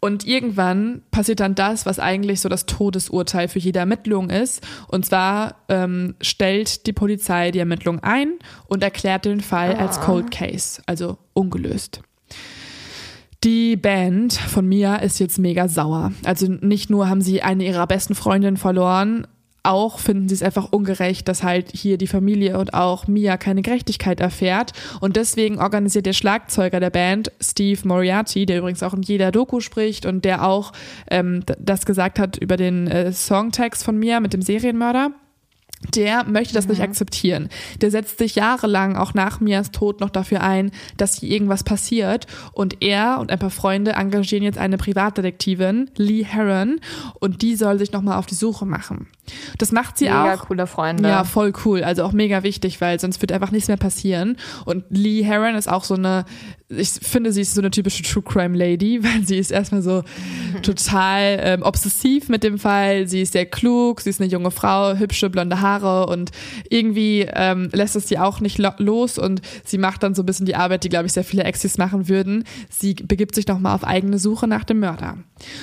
[0.00, 4.60] Und irgendwann passiert dann das, was eigentlich so das Todesurteil für jede Ermittlung ist.
[4.88, 8.32] Und zwar ähm, stellt die Polizei die Ermittlung ein
[8.66, 10.04] und erklärt den Fall als ah.
[10.04, 12.02] Cold Case, also ungelöst.
[13.44, 16.12] Die Band von Mia ist jetzt mega sauer.
[16.24, 19.26] Also nicht nur haben sie eine ihrer besten Freundinnen verloren,
[19.64, 23.62] auch finden sie es einfach ungerecht, dass halt hier die Familie und auch Mia keine
[23.62, 24.72] Gerechtigkeit erfährt.
[25.00, 29.60] Und deswegen organisiert der Schlagzeuger der Band, Steve Moriarty, der übrigens auch in jeder Doku
[29.60, 30.72] spricht und der auch
[31.10, 35.12] ähm, das gesagt hat über den äh, Songtext von Mia mit dem Serienmörder,
[35.94, 36.72] der möchte das mhm.
[36.72, 37.48] nicht akzeptieren.
[37.80, 42.26] Der setzt sich jahrelang auch nach Mias Tod noch dafür ein, dass hier irgendwas passiert.
[42.52, 46.80] Und er und ein paar Freunde engagieren jetzt eine Privatdetektivin, Lee Heron,
[47.20, 49.08] und die soll sich nochmal auf die Suche machen.
[49.58, 50.24] Das macht sie mega auch.
[50.30, 51.08] Mega coole Freunde.
[51.08, 51.84] Ja, voll cool.
[51.84, 54.36] Also auch mega wichtig, weil sonst wird einfach nichts mehr passieren.
[54.64, 56.24] Und Lee Heron ist auch so eine,
[56.68, 60.02] ich finde, sie ist so eine typische True Crime Lady, weil sie ist erstmal so
[60.62, 63.06] total ähm, obsessiv mit dem Fall.
[63.06, 66.30] Sie ist sehr klug, sie ist eine junge Frau, hübsche blonde Haare Jahre und
[66.68, 70.46] irgendwie ähm, lässt es sie auch nicht los und sie macht dann so ein bisschen
[70.46, 72.44] die Arbeit, die, glaube ich, sehr viele Exis machen würden.
[72.70, 75.18] Sie begibt sich nochmal auf eigene Suche nach dem Mörder.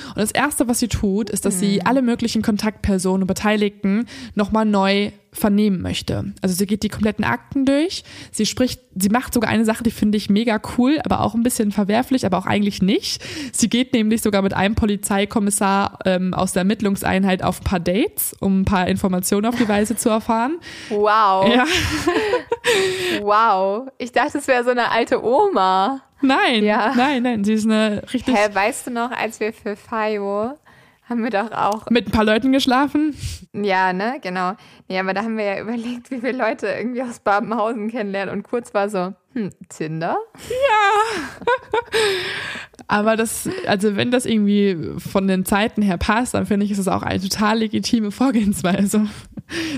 [0.08, 1.60] Und das Erste, was sie tut, ist, dass mhm.
[1.60, 6.32] sie alle möglichen Kontaktpersonen und Beteiligten nochmal neu vernehmen möchte.
[6.42, 8.02] Also sie geht die kompletten Akten durch.
[8.32, 11.42] Sie spricht, sie macht sogar eine Sache, die finde ich mega cool, aber auch ein
[11.42, 13.22] bisschen verwerflich, aber auch eigentlich nicht.
[13.52, 18.34] Sie geht nämlich sogar mit einem Polizeikommissar ähm, aus der Ermittlungseinheit auf ein paar Dates,
[18.40, 20.58] um ein paar Informationen auf die Weise zu erfahren.
[20.88, 21.48] Wow.
[21.48, 21.64] Ja.
[23.22, 23.88] wow.
[23.98, 26.02] Ich dachte, es wäre so eine alte Oma.
[26.22, 26.92] Nein, ja.
[26.94, 28.34] nein, nein, sie ist eine richtig.
[28.34, 30.54] Hä, weißt du noch, als wir für Fayo
[31.10, 31.90] haben wir doch auch.
[31.90, 33.14] Mit ein paar Leuten geschlafen?
[33.52, 34.52] Ja, ne, genau.
[34.88, 38.44] Ja, aber da haben wir ja überlegt, wie viele Leute irgendwie aus Babenhausen kennenlernen und
[38.44, 40.16] kurz war so, hm, Tinder?
[40.48, 41.36] Ja.
[42.88, 46.78] aber das, also wenn das irgendwie von den Zeiten her passt, dann finde ich, ist
[46.78, 49.06] es auch eine total legitime Vorgehensweise.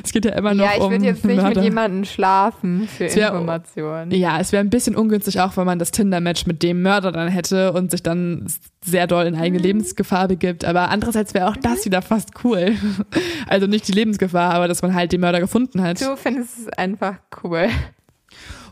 [0.04, 0.70] Es geht ja immer noch um.
[0.70, 1.54] Ja, ich würde jetzt nicht Mörder.
[1.54, 4.10] mit jemandem schlafen für wär, Informationen.
[4.10, 7.28] Ja, es wäre ein bisschen ungünstig auch, wenn man das Tinder-Match mit dem Mörder dann
[7.28, 8.46] hätte und sich dann
[8.84, 9.64] sehr doll in eigene mhm.
[9.64, 10.64] Lebensgefahr begibt.
[10.64, 11.84] Aber andererseits wäre auch das mhm.
[11.86, 12.76] wieder fast cool.
[13.46, 16.00] Also nicht die Lebensgefahr, aber dass man halt den Mörder gefunden hat.
[16.00, 17.68] Du findest es einfach cool.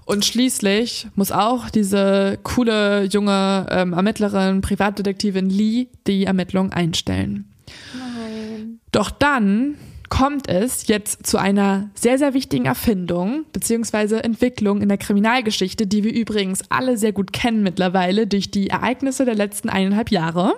[0.05, 7.51] Und schließlich muss auch diese coole junge ähm, Ermittlerin, Privatdetektivin Lee die Ermittlung einstellen.
[7.95, 8.81] Nein.
[8.93, 9.77] Doch dann
[10.11, 16.05] kommt es jetzt zu einer sehr, sehr wichtigen Erfindung beziehungsweise Entwicklung in der Kriminalgeschichte, die
[16.05, 20.55] wir übrigens alle sehr gut kennen mittlerweile durch die Ereignisse der letzten eineinhalb Jahre.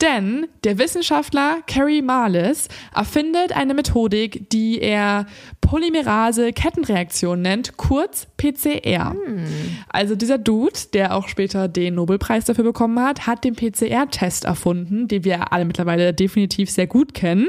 [0.00, 5.26] Denn der Wissenschaftler Kerry Marlis erfindet eine Methodik, die er
[5.64, 9.12] Polymerase-Kettenreaktion nennt, kurz PCR.
[9.12, 9.44] Hm.
[9.88, 15.08] Also dieser Dude, der auch später den Nobelpreis dafür bekommen hat, hat den PCR-Test erfunden,
[15.08, 17.48] den wir alle mittlerweile definitiv sehr gut kennen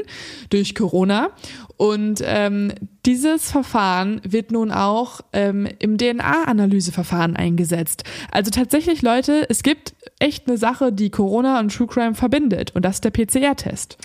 [0.49, 1.29] durch Corona.
[1.77, 2.71] Und ähm,
[3.05, 8.05] dieses Verfahren wird nun auch ähm, im DNA-Analyseverfahren eingesetzt.
[8.31, 12.73] Also tatsächlich, Leute, es gibt echt eine Sache, die Corona und True Crime verbindet.
[12.75, 13.97] Und das ist der PCR-Test.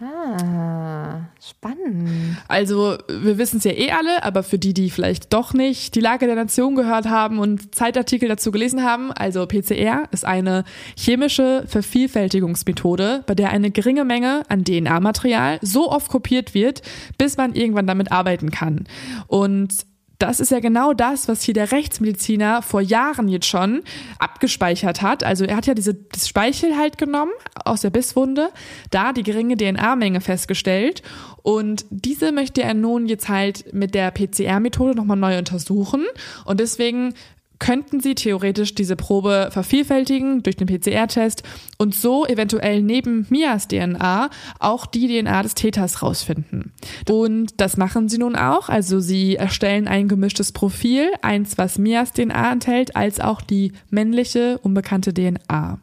[0.00, 2.36] Ah, spannend.
[2.48, 6.00] Also, wir wissen es ja eh alle, aber für die, die vielleicht doch nicht die
[6.00, 10.64] Lage der Nation gehört haben und Zeitartikel dazu gelesen haben, also PCR ist eine
[10.96, 16.82] chemische Vervielfältigungsmethode, bei der eine geringe Menge an DNA-Material so oft kopiert wird,
[17.16, 18.84] bis man irgendwann damit arbeiten kann.
[19.28, 19.86] Und
[20.18, 23.82] das ist ja genau das, was hier der Rechtsmediziner vor Jahren jetzt schon
[24.18, 25.24] abgespeichert hat.
[25.24, 27.32] Also er hat ja diese das Speichel halt genommen
[27.64, 28.50] aus der Bisswunde,
[28.90, 31.02] da die geringe DNA-Menge festgestellt
[31.42, 36.04] und diese möchte er nun jetzt halt mit der PCR-Methode nochmal neu untersuchen
[36.44, 37.14] und deswegen
[37.58, 41.42] könnten sie theoretisch diese Probe vervielfältigen durch den PCR-Test
[41.78, 46.72] und so eventuell neben Mias DNA auch die DNA des Täters rausfinden.
[47.08, 48.68] Und das machen sie nun auch.
[48.68, 54.58] Also sie erstellen ein gemischtes Profil, eins, was Mias DNA enthält, als auch die männliche
[54.58, 55.80] unbekannte DNA.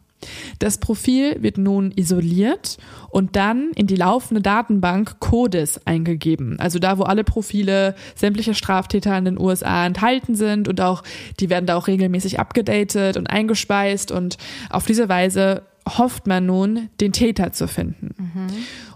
[0.59, 2.77] Das Profil wird nun isoliert
[3.09, 6.59] und dann in die laufende Datenbank CODIS eingegeben.
[6.59, 11.03] Also da, wo alle Profile sämtlicher Straftäter in den USA enthalten sind und auch,
[11.39, 14.37] die werden da auch regelmäßig abgedatet und eingespeist und
[14.69, 18.15] auf diese Weise hofft man nun, den Täter zu finden.
[18.17, 18.47] Mhm.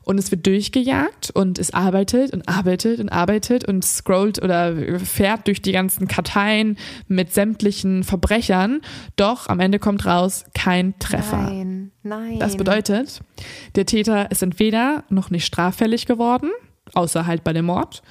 [0.03, 5.47] Und es wird durchgejagt und es arbeitet und arbeitet und arbeitet und scrollt oder fährt
[5.47, 6.77] durch die ganzen Karteien
[7.07, 8.81] mit sämtlichen Verbrechern.
[9.17, 11.41] Doch am Ende kommt raus kein Treffer.
[11.41, 12.39] Nein, nein.
[12.39, 13.21] Das bedeutet,
[13.75, 16.51] der Täter ist entweder noch nicht straffällig geworden,
[16.93, 18.01] außer halt bei dem Mord,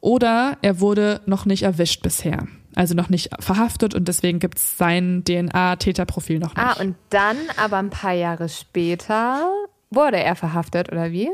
[0.00, 2.46] oder er wurde noch nicht erwischt bisher
[2.76, 6.64] also noch nicht verhaftet und deswegen gibt es sein DNA-Täterprofil noch nicht.
[6.64, 9.50] Ah, und dann aber ein paar Jahre später
[9.90, 11.30] wurde er verhaftet, oder wie?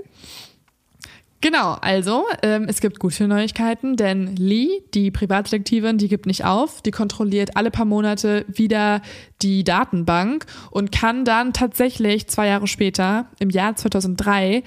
[1.43, 6.83] Genau, also ähm, es gibt gute Neuigkeiten, denn Lee, die Privatdetektivin, die gibt nicht auf,
[6.83, 9.03] die kontrolliert alle paar Monate wieder
[9.43, 14.63] die Datenbank und kann dann tatsächlich zwei Jahre später, im Jahr 2003,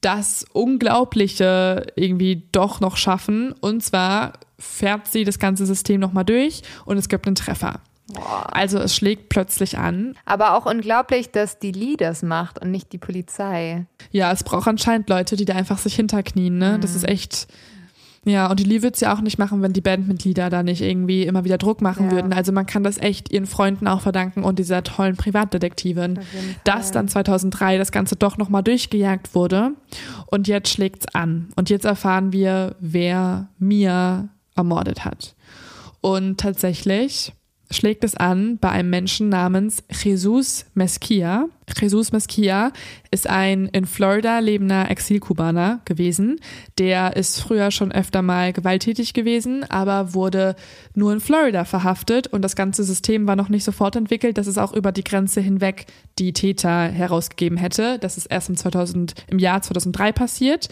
[0.00, 3.52] das Unglaubliche irgendwie doch noch schaffen.
[3.52, 4.34] Und zwar
[4.64, 7.80] fährt sie das ganze System nochmal durch und es gibt einen Treffer.
[8.12, 8.46] Boah.
[8.54, 10.14] Also es schlägt plötzlich an.
[10.26, 13.86] Aber auch unglaublich, dass die Lee das macht und nicht die Polizei.
[14.10, 16.58] Ja, es braucht anscheinend Leute, die da einfach sich hinterknien.
[16.58, 16.76] Ne?
[16.76, 16.80] Mhm.
[16.82, 17.46] Das ist echt.
[18.26, 20.80] Ja, und die Lee würde es ja auch nicht machen, wenn die Bandmitglieder da nicht
[20.80, 22.12] irgendwie immer wieder Druck machen ja.
[22.12, 22.32] würden.
[22.32, 26.20] Also man kann das echt ihren Freunden auch verdanken und dieser tollen Privatdetektivin,
[26.64, 29.72] dass dann 2003 das Ganze doch nochmal durchgejagt wurde.
[30.26, 31.48] Und jetzt schlägt's an.
[31.56, 35.34] Und jetzt erfahren wir, wer Mia ermordet hat.
[36.00, 37.32] Und tatsächlich
[37.70, 41.46] schlägt es an bei einem Menschen namens Jesus Mesquia.
[41.80, 42.72] Jesus Mesquia
[43.10, 46.40] ist ein in Florida lebender Exilkubaner gewesen.
[46.78, 50.56] Der ist früher schon öfter mal gewalttätig gewesen, aber wurde
[50.94, 54.58] nur in Florida verhaftet und das ganze System war noch nicht sofort entwickelt, dass es
[54.58, 55.86] auch über die Grenze hinweg
[56.18, 57.98] die Täter herausgegeben hätte.
[57.98, 60.68] Das ist erst im, 2000, im Jahr 2003 passiert.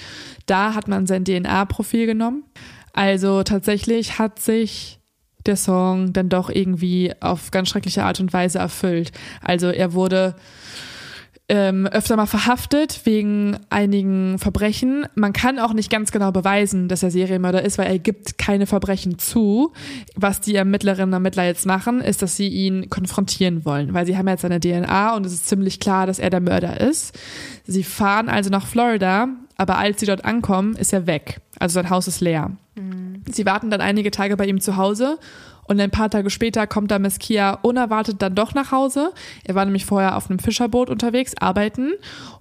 [0.46, 2.44] Da hat man sein DNA-Profil genommen.
[2.92, 4.98] Also tatsächlich hat sich
[5.46, 9.12] der Song dann doch irgendwie auf ganz schreckliche Art und Weise erfüllt.
[9.42, 10.36] Also er wurde
[11.48, 15.06] ähm, öfter mal verhaftet wegen einigen Verbrechen.
[15.14, 18.66] Man kann auch nicht ganz genau beweisen, dass er Serienmörder ist, weil er gibt keine
[18.66, 19.72] Verbrechen zu.
[20.14, 24.16] Was die Ermittlerinnen und Ermittler jetzt machen, ist, dass sie ihn konfrontieren wollen, weil sie
[24.16, 27.18] haben jetzt seine DNA und es ist ziemlich klar, dass er der Mörder ist.
[27.66, 29.28] Sie fahren also nach Florida,
[29.62, 31.40] aber als sie dort ankommen, ist er weg.
[31.58, 32.50] Also sein Haus ist leer.
[32.74, 33.22] Mhm.
[33.30, 35.18] Sie warten dann einige Tage bei ihm zu Hause
[35.64, 39.12] und ein paar Tage später kommt da Meskia unerwartet dann doch nach Hause.
[39.44, 41.92] Er war nämlich vorher auf einem Fischerboot unterwegs, arbeiten.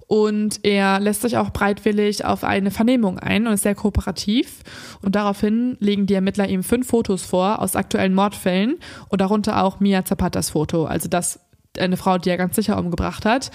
[0.06, 4.60] Und er lässt sich auch breitwillig auf eine Vernehmung ein und ist sehr kooperativ.
[5.00, 8.76] Und daraufhin legen die Ermittler ihm fünf Fotos vor aus aktuellen Mordfällen
[9.08, 10.84] und darunter auch Mia Zapatas Foto.
[10.84, 11.40] Also das
[11.78, 13.50] eine Frau, die er ganz sicher umgebracht hat.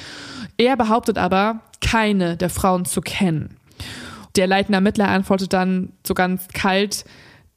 [0.58, 3.57] Er behauptet aber, keine der Frauen zu kennen.
[4.38, 7.06] Der leitende Ermittler antwortet dann so ganz kalt,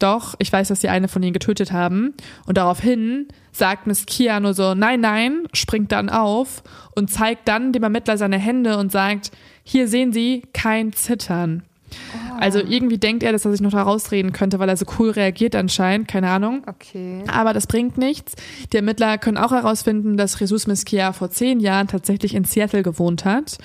[0.01, 2.15] doch, ich weiß, dass sie eine von ihnen getötet haben.
[2.47, 6.63] Und daraufhin sagt Miss Kia nur so, nein, nein, springt dann auf
[6.97, 9.31] und zeigt dann dem Ermittler seine Hände und sagt,
[9.63, 11.63] hier sehen Sie kein Zittern.
[11.93, 12.41] Oh.
[12.41, 15.11] Also irgendwie denkt er, dass er sich noch da rausreden könnte, weil er so cool
[15.11, 16.63] reagiert anscheinend, keine Ahnung.
[16.67, 17.23] Okay.
[17.27, 18.35] Aber das bringt nichts.
[18.73, 23.25] Die Ermittler können auch herausfinden, dass Jesus Mesquia vor zehn Jahren tatsächlich in Seattle gewohnt
[23.25, 23.59] hat.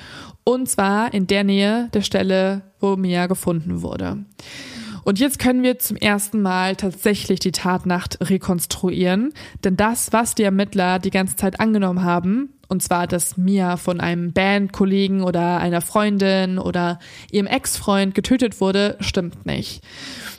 [0.46, 4.24] Und zwar in der Nähe der Stelle, wo Mia gefunden wurde.
[5.04, 9.34] Und jetzt können wir zum ersten Mal tatsächlich die Tatnacht rekonstruieren.
[9.64, 14.00] Denn das, was die Ermittler die ganze Zeit angenommen haben, und zwar, dass Mia von
[14.00, 17.00] einem Bandkollegen oder einer Freundin oder
[17.32, 19.84] ihrem Ex-Freund getötet wurde, stimmt nicht.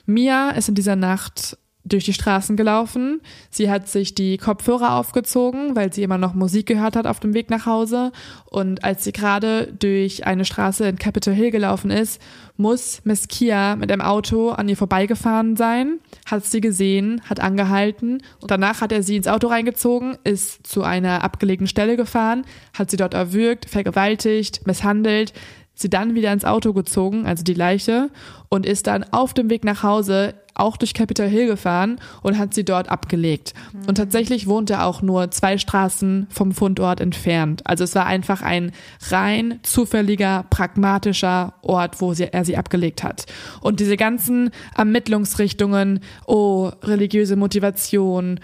[0.07, 3.21] Mia ist in dieser Nacht durch die Straßen gelaufen.
[3.49, 7.33] Sie hat sich die Kopfhörer aufgezogen, weil sie immer noch Musik gehört hat auf dem
[7.33, 8.13] Weg nach Hause.
[8.47, 12.21] Und als sie gerade durch eine Straße in Capitol Hill gelaufen ist,
[12.57, 18.23] muss Miss Kia mit einem Auto an ihr vorbeigefahren sein, hat sie gesehen, hat angehalten
[18.41, 22.45] und danach hat er sie ins Auto reingezogen, ist zu einer abgelegenen Stelle gefahren,
[22.77, 25.33] hat sie dort erwürgt, vergewaltigt, misshandelt,
[25.77, 28.11] sie dann wieder ins Auto gezogen, also die Leiche,
[28.49, 32.55] und ist dann auf dem Weg nach Hause auch durch Capitol Hill gefahren und hat
[32.55, 33.53] sie dort abgelegt.
[33.73, 33.89] Mhm.
[33.89, 37.63] Und tatsächlich wohnt er auch nur zwei Straßen vom Fundort entfernt.
[37.65, 38.73] Also es war einfach ein
[39.11, 43.27] rein zufälliger, pragmatischer Ort, wo sie, er sie abgelegt hat.
[43.61, 48.41] Und diese ganzen Ermittlungsrichtungen, oh, religiöse Motivation,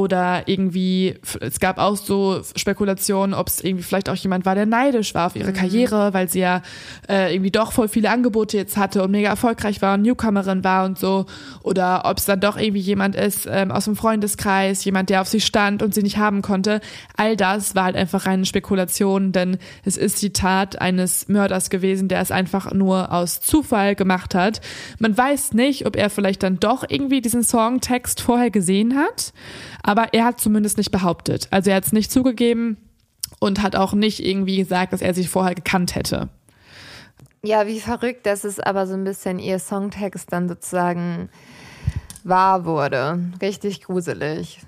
[0.00, 4.64] oder irgendwie, es gab auch so Spekulationen, ob es irgendwie vielleicht auch jemand war, der
[4.64, 5.56] neidisch war auf ihre mhm.
[5.56, 6.62] Karriere, weil sie ja
[7.06, 10.86] äh, irgendwie doch voll viele Angebote jetzt hatte und mega erfolgreich war und Newcomerin war
[10.86, 11.26] und so.
[11.62, 15.28] Oder ob es dann doch irgendwie jemand ist ähm, aus dem Freundeskreis, jemand, der auf
[15.28, 16.80] sie stand und sie nicht haben konnte.
[17.18, 22.08] All das war halt einfach reine Spekulation, denn es ist die Tat eines Mörders gewesen,
[22.08, 24.62] der es einfach nur aus Zufall gemacht hat.
[24.98, 29.34] Man weiß nicht, ob er vielleicht dann doch irgendwie diesen Songtext vorher gesehen hat.
[29.90, 31.48] Aber er hat zumindest nicht behauptet.
[31.50, 32.76] Also er hat es nicht zugegeben
[33.40, 36.28] und hat auch nicht irgendwie gesagt, dass er sich vorher gekannt hätte.
[37.42, 41.28] Ja, wie verrückt, dass es aber so ein bisschen ihr Songtext dann sozusagen
[42.22, 43.18] wahr wurde.
[43.42, 44.60] Richtig gruselig.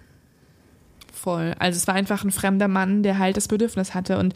[1.13, 1.55] Voll.
[1.61, 4.35] Also es war einfach ein fremder Mann, der halt das Bedürfnis hatte und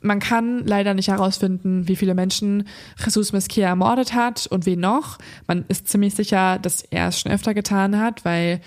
[0.00, 2.66] man kann leider nicht herausfinden, wie viele Menschen
[2.98, 5.18] Jesus Mesquia ermordet hat und wen noch.
[5.46, 8.60] Man ist ziemlich sicher, dass er es schon öfter getan hat, weil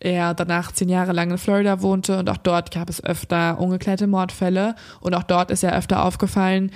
[0.00, 4.06] er danach zehn Jahre lang in Florida wohnte und auch dort gab es öfter ungeklärte
[4.06, 6.70] Mordfälle und auch dort ist er öfter aufgefallen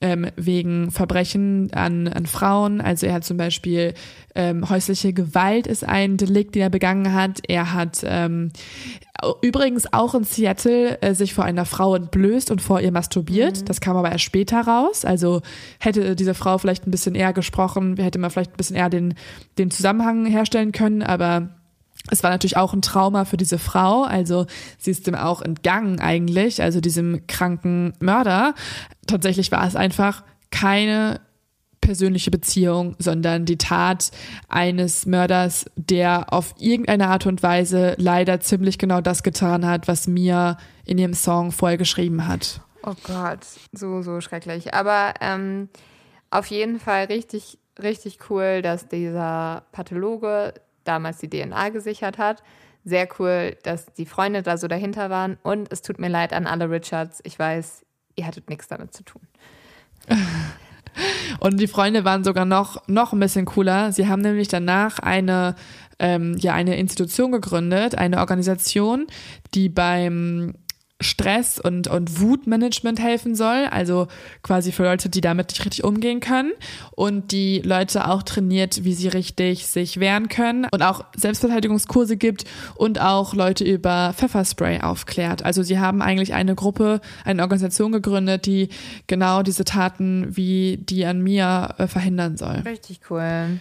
[0.00, 2.80] ähm, wegen Verbrechen an, an Frauen.
[2.80, 3.94] Also er hat zum Beispiel
[4.34, 7.40] ähm, häusliche Gewalt ist ein Delikt, den er begangen hat.
[7.48, 8.50] Er hat ähm,
[9.40, 13.60] übrigens auch in Seattle äh, sich vor einer Frau entblößt und vor ihr masturbiert.
[13.60, 13.64] Mhm.
[13.64, 15.06] Das kam aber erst später raus.
[15.06, 15.40] Also
[15.78, 19.14] hätte diese Frau vielleicht ein bisschen eher gesprochen, hätte man vielleicht ein bisschen eher den,
[19.56, 21.55] den Zusammenhang herstellen können, aber
[22.10, 24.46] es war natürlich auch ein Trauma für diese Frau, also
[24.78, 28.54] sie ist dem auch entgangen eigentlich, also diesem kranken Mörder.
[29.06, 31.20] Tatsächlich war es einfach keine
[31.80, 34.10] persönliche Beziehung, sondern die Tat
[34.48, 40.08] eines Mörders, der auf irgendeine Art und Weise leider ziemlich genau das getan hat, was
[40.08, 42.60] Mia in ihrem Song vorher geschrieben hat.
[42.82, 43.40] Oh Gott,
[43.72, 44.74] so, so schrecklich.
[44.74, 45.68] Aber ähm,
[46.30, 50.54] auf jeden Fall richtig, richtig cool, dass dieser Pathologe
[50.86, 52.42] damals die DNA gesichert hat.
[52.84, 55.38] sehr cool, dass die Freunde da so dahinter waren.
[55.42, 57.20] Und es tut mir leid an alle Richards.
[57.24, 57.84] Ich weiß,
[58.14, 59.22] ihr hattet nichts damit zu tun.
[61.40, 63.92] Und die Freunde waren sogar noch, noch ein bisschen cooler.
[63.92, 65.54] Sie haben nämlich danach eine,
[65.98, 69.06] ähm, ja, eine Institution gegründet, eine Organisation,
[69.54, 70.54] die beim
[71.06, 74.08] Stress und, und Wutmanagement helfen soll, also
[74.42, 76.52] quasi für Leute, die damit nicht richtig umgehen können
[76.92, 82.44] und die Leute auch trainiert, wie sie richtig sich wehren können und auch Selbstverteidigungskurse gibt
[82.74, 85.44] und auch Leute über Pfefferspray aufklärt.
[85.44, 88.68] Also sie haben eigentlich eine Gruppe, eine Organisation gegründet, die
[89.06, 92.56] genau diese Taten wie die an mir äh, verhindern soll.
[92.66, 93.60] Richtig cool.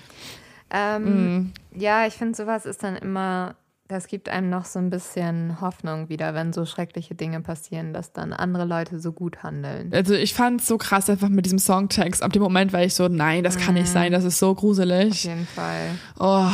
[0.71, 1.53] Ähm, mm.
[1.75, 3.55] Ja, ich finde, sowas ist dann immer
[3.87, 8.11] das gibt einem noch so ein bisschen Hoffnung wieder, wenn so schreckliche Dinge passieren, dass
[8.11, 9.91] dann andere Leute so gut handeln.
[9.93, 12.23] Also ich fand es so krass einfach mit diesem Songtext.
[12.23, 13.93] Ab dem Moment war ich so, nein, das kann nicht mhm.
[13.93, 15.11] sein, das ist so gruselig.
[15.11, 15.91] Auf jeden Fall.
[16.19, 16.49] Oh.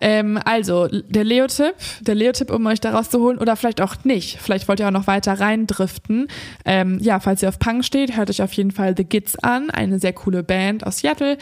[0.00, 4.38] Ähm, also, der Leo-Tipp, der Leo-Tipp, um euch da rauszuholen, oder vielleicht auch nicht.
[4.40, 6.28] Vielleicht wollt ihr auch noch weiter reindriften.
[6.64, 9.70] Ähm, ja, falls ihr auf Punk steht, hört euch auf jeden Fall The Gits an,
[9.70, 11.38] eine sehr coole Band aus Seattle.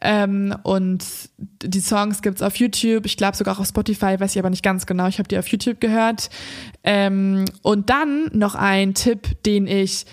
[0.00, 1.04] Ähm, und
[1.62, 4.62] die Songs gibt's auf YouTube, ich glaube sogar auch auf Spotify, weiß ich aber nicht
[4.62, 5.06] ganz genau.
[5.08, 6.30] Ich habe die auf YouTube gehört.
[6.84, 10.06] Ähm, und dann noch ein Tipp, den ich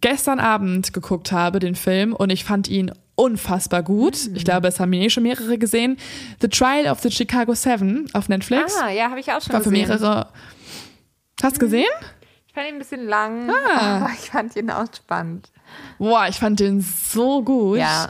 [0.00, 4.28] gestern Abend geguckt habe, den Film, und ich fand ihn unfassbar gut.
[4.28, 4.36] Mhm.
[4.36, 5.96] Ich glaube, es haben eh schon mehrere gesehen.
[6.40, 8.76] The Trial of the Chicago Seven auf Netflix.
[8.80, 9.88] Ah, ja, habe ich auch schon War für gesehen.
[9.88, 10.28] mehrere.
[11.42, 11.70] Hast du mhm.
[11.70, 11.90] gesehen?
[12.46, 13.98] Ich fand ihn ein bisschen lang, ah.
[13.98, 15.50] aber ich fand ihn auch spannend.
[15.98, 17.78] Boah, ich fand den so gut.
[17.78, 18.08] Ja.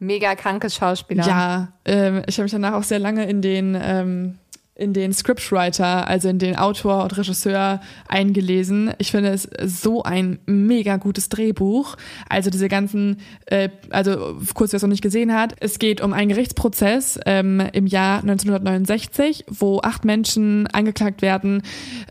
[0.00, 1.26] Mega krankes Schauspieler.
[1.26, 4.38] Ja, ähm, ich habe mich danach auch sehr lange in den ähm,
[4.78, 8.92] in den Scriptwriter, also in den Autor und Regisseur eingelesen.
[8.98, 11.96] Ich finde es so ein mega gutes Drehbuch.
[12.28, 16.12] Also diese ganzen, äh, also kurz wer es noch nicht gesehen hat, es geht um
[16.12, 21.62] einen Gerichtsprozess ähm, im Jahr 1969, wo acht Menschen angeklagt werden,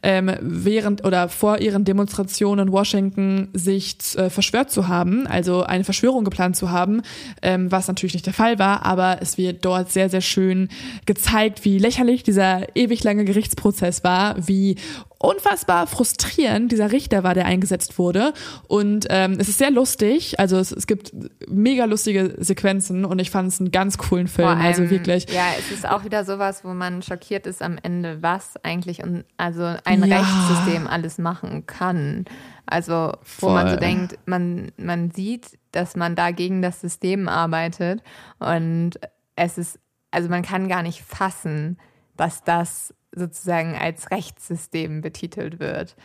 [0.03, 5.85] ähm, während oder vor ihren Demonstrationen in Washington sich äh, verschwört zu haben, also eine
[5.85, 7.01] Verschwörung geplant zu haben,
[7.41, 10.67] ähm, was natürlich nicht der Fall war, aber es wird dort sehr, sehr schön
[11.05, 14.77] gezeigt, wie lächerlich dieser ewig lange Gerichtsprozess war, wie
[15.19, 18.33] unfassbar frustrierend dieser Richter war, der eingesetzt wurde.
[18.67, 20.39] Und ähm, es ist sehr lustig.
[20.39, 21.11] Also es, es gibt
[21.47, 24.47] mega lustige Sequenzen und ich fand es einen ganz coolen Film.
[24.47, 25.31] Allem, also wirklich.
[25.31, 29.25] Ja, es ist auch wieder sowas, wo man schockiert ist am Ende, was eigentlich und
[29.37, 30.19] also ein ja.
[30.19, 32.25] Rechtssystem alles machen kann.
[32.67, 33.53] Also wo Voll.
[33.53, 38.03] man so denkt, man, man sieht, dass man da gegen das System arbeitet
[38.39, 38.91] und
[39.35, 39.79] es ist,
[40.11, 41.77] also man kann gar nicht fassen,
[42.17, 45.95] dass das sozusagen als Rechtssystem betitelt wird.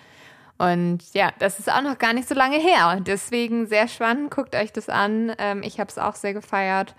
[0.59, 3.01] Und ja, das ist auch noch gar nicht so lange her.
[3.01, 5.33] Deswegen sehr spannend, guckt euch das an.
[5.39, 6.95] Ähm, ich habe es auch sehr gefeiert.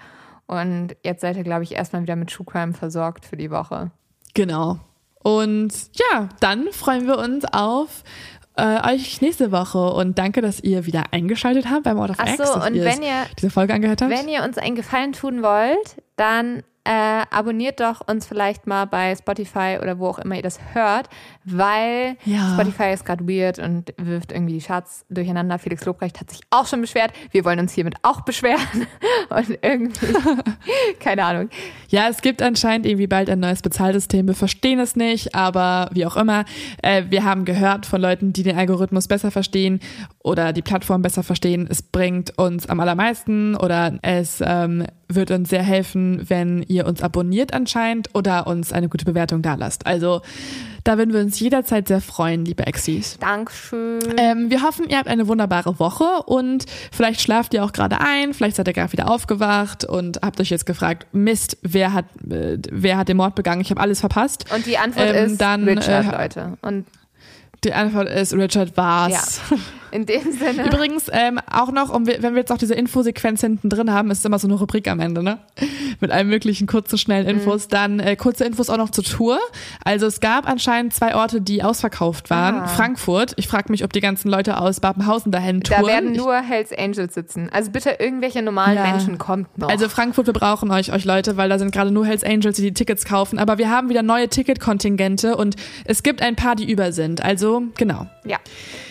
[0.48, 3.92] Und jetzt seid ihr, glaube ich, erstmal wieder mit True Crime versorgt für die Woche.
[4.34, 4.80] Genau.
[5.24, 8.04] Und ja, dann freuen wir uns auf
[8.56, 12.28] äh, euch nächste Woche und danke, dass ihr wieder eingeschaltet habt beim Out of Ach
[12.28, 14.12] X, so, und wenn ihr diese Folge angehört habt.
[14.12, 19.16] Wenn ihr uns einen Gefallen tun wollt, dann äh, abonniert doch uns vielleicht mal bei
[19.16, 21.08] Spotify oder wo auch immer ihr das hört,
[21.46, 22.54] weil ja.
[22.56, 25.60] Spotify ist gerade weird und wirft irgendwie die Charts durcheinander.
[25.60, 27.14] Felix Lobrecht hat sich auch schon beschwert.
[27.32, 28.60] Wir wollen uns hiermit auch beschweren.
[29.30, 30.14] Und irgendwie,
[31.00, 31.50] keine Ahnung.
[31.88, 34.28] Ja, es gibt anscheinend irgendwie bald ein neues Bezahlsystem.
[34.28, 36.46] Wir verstehen es nicht, aber wie auch immer.
[36.82, 39.80] Äh, wir haben gehört von Leuten, die den Algorithmus besser verstehen
[40.24, 41.68] oder die Plattform besser verstehen.
[41.70, 44.86] Es bringt uns am allermeisten oder es ähm,
[45.16, 49.56] wird uns sehr helfen, wenn ihr uns abonniert anscheinend oder uns eine gute Bewertung da
[49.56, 49.86] lasst.
[49.86, 50.22] Also
[50.84, 53.18] da würden wir uns jederzeit sehr freuen, liebe Exis.
[53.20, 54.02] Dankeschön.
[54.18, 58.34] Ähm, wir hoffen, ihr habt eine wunderbare Woche und vielleicht schlaft ihr auch gerade ein,
[58.34, 62.58] vielleicht seid ihr gerade wieder aufgewacht und habt euch jetzt gefragt, Mist, wer hat, äh,
[62.70, 63.62] wer hat den Mord begangen?
[63.62, 64.46] Ich habe alles verpasst.
[64.54, 66.58] Und die Antwort ähm, ist dann, Richard, äh, Leute.
[66.62, 66.86] Und
[67.64, 69.42] die Antwort ist, Richard war's.
[69.50, 69.58] Ja.
[69.94, 70.66] In dem Sinne.
[70.66, 74.26] Übrigens, ähm, auch noch, um, wenn wir jetzt auch diese Infosequenz hinten drin haben, ist
[74.26, 75.38] immer so eine Rubrik am Ende, ne?
[76.00, 77.66] Mit allen möglichen kurzen, schnellen Infos.
[77.66, 77.70] Mhm.
[77.70, 79.40] Dann äh, kurze Infos auch noch zur Tour.
[79.86, 82.62] Also es gab anscheinend zwei Orte, die ausverkauft waren.
[82.62, 82.68] Ah.
[82.68, 83.34] Frankfurt.
[83.36, 85.84] Ich frage mich, ob die ganzen Leute aus Babenhausen dahin touren.
[85.84, 87.50] Da werden nur Hells Angels sitzen.
[87.54, 88.84] Also bitte irgendwelche normalen ja.
[88.92, 89.70] Menschen kommt noch.
[89.70, 92.64] Also Frankfurt, wir brauchen euch, euch Leute, weil da sind gerade nur Hells Angels, die
[92.64, 93.38] die Tickets kaufen.
[93.38, 97.24] Aber wir haben wieder neue Ticketkontingente und es gibt ein paar, die über sind.
[97.24, 98.08] Also genau.
[98.26, 98.38] Ja.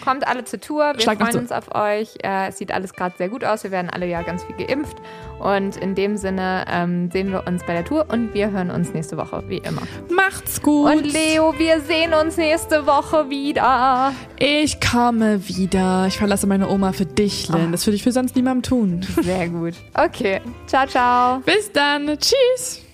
[0.04, 0.91] Kommt alle zur Tour.
[0.94, 2.14] Wir Schlag freuen uns auf euch.
[2.22, 3.64] Äh, es sieht alles gerade sehr gut aus.
[3.64, 4.96] Wir werden alle ja ganz viel geimpft.
[5.38, 8.94] Und in dem Sinne ähm, sehen wir uns bei der Tour und wir hören uns
[8.94, 9.82] nächste Woche, wie immer.
[10.08, 10.90] Macht's gut.
[10.90, 14.12] Und Leo, wir sehen uns nächste Woche wieder.
[14.38, 16.06] Ich komme wieder.
[16.06, 17.68] Ich verlasse meine Oma für dich, Lynn.
[17.68, 17.72] Oh.
[17.72, 19.06] Das würde ich für sonst niemandem tun.
[19.22, 19.74] Sehr gut.
[19.94, 20.40] Okay.
[20.66, 21.40] Ciao, ciao.
[21.40, 22.06] Bis dann.
[22.18, 22.91] Tschüss.